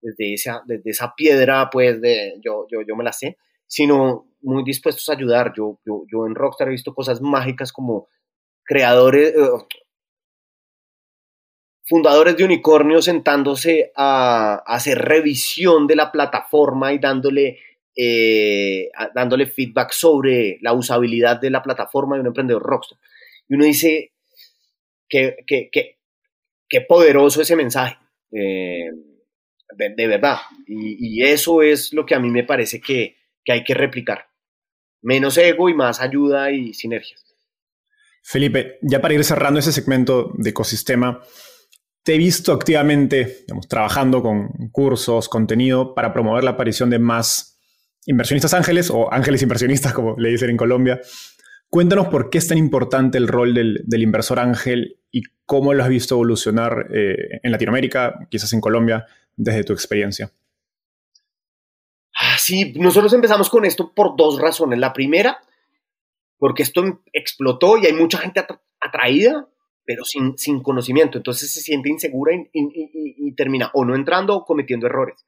[0.00, 4.62] desde, esa, desde esa piedra, pues de yo, yo, yo me la sé, sino muy
[4.62, 5.52] dispuestos a ayudar.
[5.56, 8.08] Yo, yo, yo en Rockstar he visto cosas mágicas como
[8.64, 9.48] creadores, eh,
[11.86, 17.58] fundadores de Unicornio sentándose a, hacer revisión de la plataforma y dándole,
[17.96, 22.98] eh, dándole feedback sobre la usabilidad de la plataforma de un emprendedor rockstar.
[23.48, 24.12] Y uno dice,
[25.08, 27.96] qué, qué, qué, poderoso ese mensaje,
[28.32, 28.90] eh,
[29.76, 30.38] de, verdad.
[30.66, 34.26] Y, eso es lo que a mí me parece que, que hay que replicar.
[35.02, 37.22] Menos ego y más ayuda y sinergias.
[38.22, 41.22] Felipe, ya para ir cerrando ese segmento de ecosistema,
[42.04, 47.58] te he visto activamente trabajando con cursos, contenido para promover la aparición de más
[48.04, 51.00] inversionistas ángeles o ángeles inversionistas, como le dicen en Colombia.
[51.70, 55.88] Cuéntanos por qué es tan importante el rol del, inversor ángel y cómo lo has
[55.88, 60.30] visto evolucionar eh, en Latinoamérica, quizás en Colombia, desde tu experiencia.
[62.14, 64.78] Ah, sí, nosotros empezamos con esto por dos razones.
[64.78, 65.38] La primera,
[66.38, 68.44] porque esto explotó y hay mucha gente
[68.78, 69.48] atraída
[69.84, 71.18] pero sin, sin conocimiento.
[71.18, 75.24] Entonces se siente insegura y, termina o no entrando o cometiendo errores.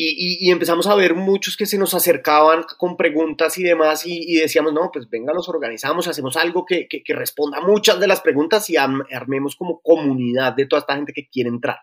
[0.00, 4.72] Y, empezamos a ver muchos que se nos acercaban con preguntas y demás y, decíamos,
[4.72, 8.20] no, pues venga, nos organizamos, hacemos algo que, que, que responda a muchas de las
[8.20, 11.78] preguntas y armemos como comunidad de toda esta gente que quiere entrar.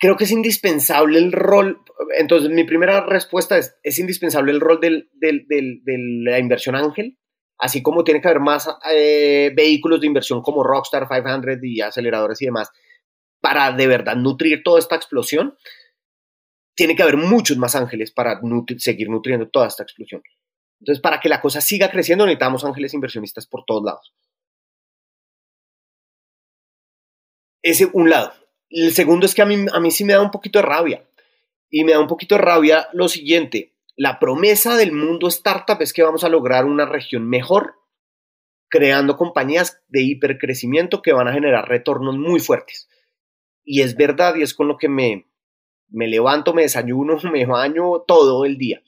[0.00, 1.82] Creo que es indispensable el rol,
[2.16, 6.76] entonces mi primera respuesta es, es indispensable el rol del, del, del, de la inversión
[6.76, 7.17] ángel,
[7.58, 12.40] así como tiene que haber más eh, vehículos de inversión como Rockstar 500 y aceleradores
[12.40, 12.70] y demás,
[13.40, 15.56] para de verdad nutrir toda esta explosión,
[16.74, 18.40] tiene que haber muchos más ángeles para
[18.78, 20.22] seguir nutriendo toda esta explosión.
[20.80, 24.14] Entonces, para que la cosa siga creciendo, necesitamos ángeles inversionistas por todos lados.
[27.62, 28.32] Ese un lado.
[28.70, 31.04] El segundo es que a mí, a mí sí me da un poquito de rabia.
[31.68, 35.92] Y me da un poquito de rabia lo siguiente la promesa del mundo startup es
[35.92, 37.74] que vamos a lograr una región mejor,
[38.68, 42.88] creando compañías de hipercrecimiento que van a generar retornos muy fuertes.
[43.64, 45.26] Y es verdad, y es con lo que me,
[45.88, 48.82] me levanto, me desayuno, me baño todo el día.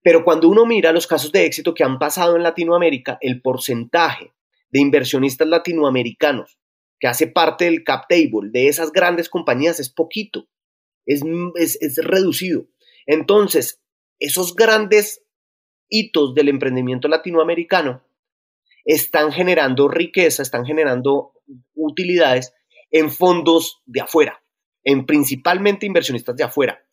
[0.00, 4.32] Pero cuando uno mira los casos de éxito que han pasado en Latinoamérica, el porcentaje
[4.70, 6.56] de inversionistas latinoamericanos
[7.00, 10.46] que hace parte del cap table de esas grandes compañías es poquito,
[11.04, 11.22] es,
[11.56, 12.68] es, es reducido.
[13.06, 13.83] Entonces,
[14.18, 15.24] esos grandes
[15.88, 18.04] hitos del emprendimiento latinoamericano
[18.84, 21.32] están generando riqueza, están generando
[21.74, 22.54] utilidades
[22.90, 24.42] en fondos de afuera,
[24.82, 26.84] en principalmente inversionistas de afuera.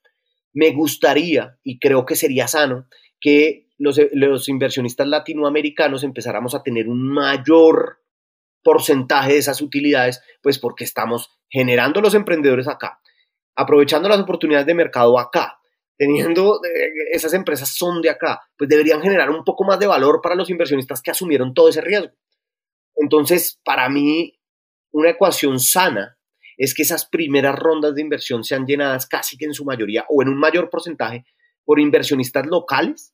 [0.54, 2.88] Me gustaría, y creo que sería sano,
[3.20, 8.00] que los, los inversionistas latinoamericanos empezáramos a tener un mayor
[8.64, 13.02] porcentaje de esas utilidades, pues porque estamos generando los emprendedores acá,
[13.56, 15.61] aprovechando las oportunidades de mercado acá,
[16.02, 20.20] teniendo eh, esas empresas son de acá, pues deberían generar un poco más de valor
[20.20, 22.10] para los inversionistas que asumieron todo ese riesgo.
[22.96, 24.34] Entonces, para mí,
[24.92, 26.18] una ecuación sana
[26.58, 30.24] es que esas primeras rondas de inversión sean llenadas casi que en su mayoría o
[30.24, 31.24] en un mayor porcentaje
[31.66, 33.14] por inversionistas locales,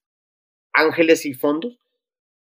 [0.71, 1.81] ángeles y fondos,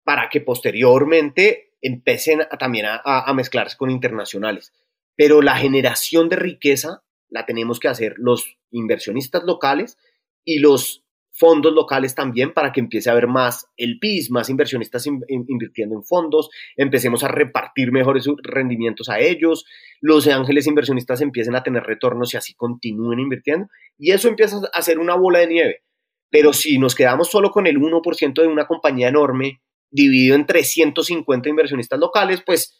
[0.04, 4.74] para que posteriormente empiecen también a, a mezclarse con internacionales.
[5.16, 9.98] Pero la generación de riqueza la tenemos que hacer los inversionistas locales
[10.46, 15.08] y los fondos locales también para que empiece a haber más el PIS, más inversionistas
[15.08, 19.66] invirtiendo en fondos, empecemos a repartir mejores rendimientos a ellos,
[20.00, 23.68] los ángeles inversionistas empiecen a tener retornos y así continúen invirtiendo
[23.98, 25.84] y eso empieza a ser una bola de nieve.
[26.30, 31.50] Pero si nos quedamos solo con el 1% de una compañía enorme dividido en 350
[31.50, 32.80] inversionistas locales, pues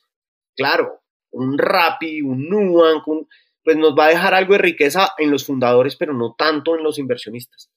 [0.56, 1.02] claro,
[1.32, 3.28] un Rappi, un Nubank, un,
[3.64, 6.84] pues nos va a dejar algo de riqueza en los fundadores, pero no tanto en
[6.84, 7.72] los inversionistas.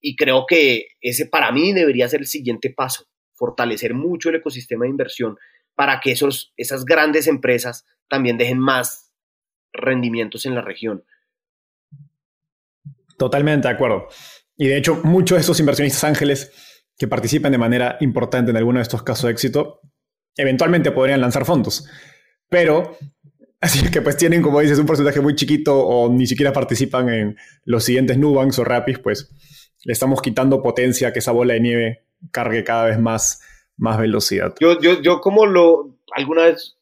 [0.00, 4.84] Y creo que ese para mí debería ser el siguiente paso, fortalecer mucho el ecosistema
[4.84, 5.36] de inversión
[5.74, 9.12] para que esos, esas grandes empresas también dejen más
[9.72, 11.04] rendimientos en la región.
[13.16, 14.08] Totalmente de acuerdo.
[14.56, 16.52] Y de hecho, muchos de esos inversionistas ángeles
[16.98, 19.80] que participan de manera importante en alguno de estos casos de éxito,
[20.36, 21.88] eventualmente podrían lanzar fondos.
[22.50, 22.98] Pero,
[23.60, 27.36] así que pues tienen, como dices, un porcentaje muy chiquito o ni siquiera participan en
[27.64, 29.30] los siguientes Nubanks o Rapis, pues
[29.84, 33.42] le estamos quitando potencia que esa bola de nieve cargue cada vez más,
[33.76, 34.54] más velocidad.
[34.60, 36.76] Yo, yo, yo como lo, alguna vez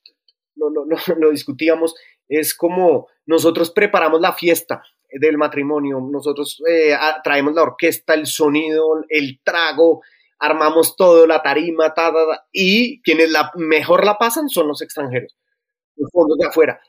[0.57, 0.85] lo, lo,
[1.19, 1.95] lo discutíamos,
[2.29, 9.05] es como nosotros preparamos la fiesta del matrimonio, nosotros eh, traemos la orquesta, el sonido,
[9.09, 10.03] el trago,
[10.39, 12.13] armamos todo, la tarima, ta,
[12.53, 15.37] y quienes la mejor la pasan son los extranjeros,
[15.99, 16.81] los fondos de afuera.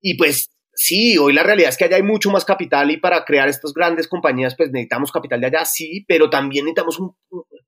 [0.00, 3.24] Y pues sí, hoy la realidad es que allá hay mucho más capital y para
[3.24, 6.98] crear estas grandes compañías pues necesitamos capital de allá, sí, pero también necesitamos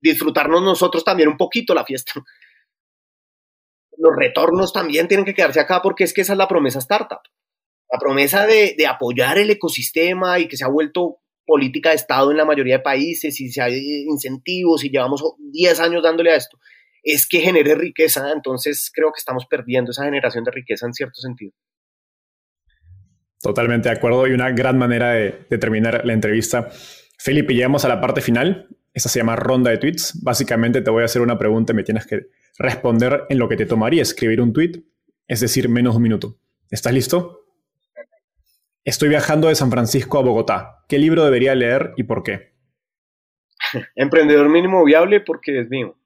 [0.01, 2.13] disfrutarnos nosotros también un poquito la fiesta.
[3.97, 7.21] Los retornos también tienen que quedarse acá porque es que esa es la promesa startup.
[7.91, 12.29] La promesa de, de apoyar el ecosistema y que se ha vuelto política de Estado
[12.29, 16.35] en la mayoría de países y si hay incentivos y llevamos 10 años dándole a
[16.35, 16.59] esto,
[17.07, 18.31] es que genere riqueza.
[18.31, 21.53] Entonces creo que estamos perdiendo esa generación de riqueza en cierto sentido.
[23.41, 26.69] Totalmente de acuerdo y una gran manera de, terminar la entrevista.
[27.17, 28.67] Felipe, llegamos a la parte final.
[28.93, 30.21] Esa se llama ronda de tweets.
[30.21, 32.27] Básicamente te voy a hacer una pregunta y me tienes que
[32.57, 34.83] responder en lo que te tomaría escribir un tweet,
[35.27, 36.39] es decir, menos de un minuto.
[36.69, 37.45] ¿Estás listo?
[38.83, 40.83] Estoy viajando de San Francisco a Bogotá.
[40.89, 42.53] ¿Qué libro debería leer y por qué?
[43.95, 45.97] Emprendedor mínimo viable porque es mío.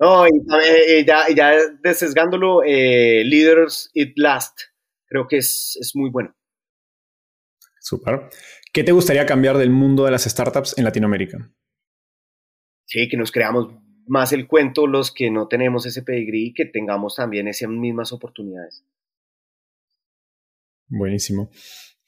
[0.00, 4.60] No, y, ya, ya desesgándolo, eh, Leaders It Last.
[5.06, 6.34] Creo que es, es muy bueno.
[7.80, 8.28] Súper.
[8.72, 11.50] ¿Qué te gustaría cambiar del mundo de las startups en Latinoamérica?
[12.84, 13.74] Sí, que nos creamos
[14.06, 18.12] más el cuento los que no tenemos ese pedigrí y que tengamos también esas mismas
[18.12, 18.84] oportunidades.
[20.88, 21.50] Buenísimo.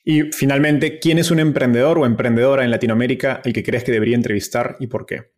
[0.05, 4.17] Y finalmente, ¿quién es un emprendedor o emprendedora en Latinoamérica el que crees que debería
[4.17, 5.33] entrevistar y por qué?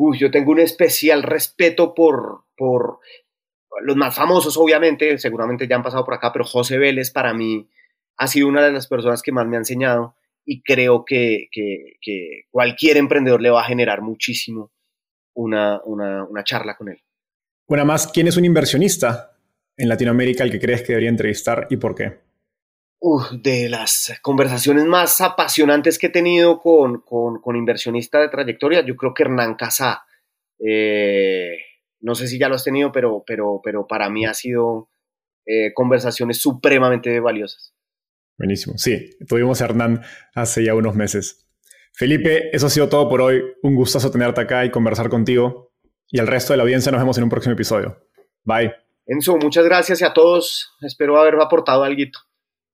[0.00, 3.00] Uy, yo tengo un especial respeto por, por
[3.82, 7.68] los más famosos, obviamente, seguramente ya han pasado por acá, pero José Vélez para mí
[8.16, 12.44] ha sido una de las personas que más me ha enseñado y creo que, que,
[12.48, 14.70] cualquier emprendedor le va a generar muchísimo
[15.34, 17.02] una, una, una charla con él.
[17.66, 19.36] Una más, ¿quién es un inversionista
[19.76, 22.27] en Latinoamérica el que crees que debería entrevistar y por qué?
[23.30, 29.14] De las conversaciones más apasionantes que he tenido con, con, inversionistas de trayectoria, yo creo
[29.14, 30.04] que Hernán Casá.
[30.58, 31.58] Eh,
[32.00, 34.90] no sé si ya lo has tenido, pero, pero, pero para mí ha sido
[35.46, 37.74] eh, conversaciones supremamente valiosas.
[38.36, 38.76] Buenísimo.
[38.78, 40.02] Sí, tuvimos a Hernán
[40.34, 41.46] hace ya unos meses.
[41.92, 43.42] Felipe, eso ha sido todo por hoy.
[43.62, 45.72] Un gustazo tenerte acá y conversar contigo.
[46.10, 47.98] Y al resto de la audiencia nos vemos en un próximo episodio.
[48.44, 48.72] Bye.
[49.06, 50.76] Enzo, muchas gracias y a todos.
[50.82, 52.27] Espero haber aportado algo.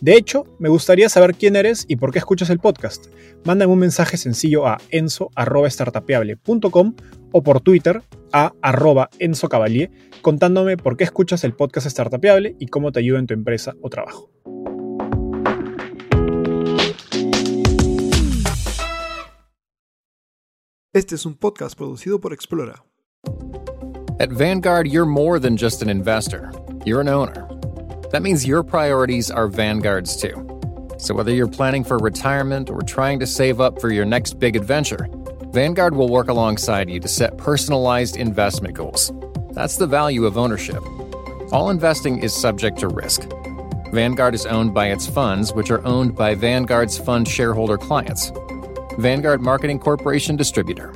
[0.00, 3.06] De hecho, me gustaría saber quién eres y por qué escuchas el podcast.
[3.44, 6.94] Mándame un mensaje sencillo a enzo.startapeable.com
[7.32, 8.02] o por Twitter
[8.32, 9.90] a arroba enzocavalier
[10.22, 13.90] contándome por qué escuchas el podcast Startapeable y cómo te ayuda en tu empresa o
[13.90, 14.30] trabajo.
[20.92, 22.84] Este es un podcast producido por Explora.
[24.18, 26.50] At Vanguard, you're more than just an investor.
[26.84, 27.59] You're an owner.
[28.10, 30.46] That means your priorities are Vanguard's too.
[30.98, 34.56] So whether you're planning for retirement or trying to save up for your next big
[34.56, 35.06] adventure,
[35.52, 39.12] Vanguard will work alongside you to set personalized investment goals.
[39.52, 40.82] That's the value of ownership.
[41.52, 43.22] All investing is subject to risk.
[43.92, 48.30] Vanguard is owned by its funds, which are owned by Vanguard's fund shareholder clients.
[48.98, 50.92] Vanguard Marketing Corporation Distributor.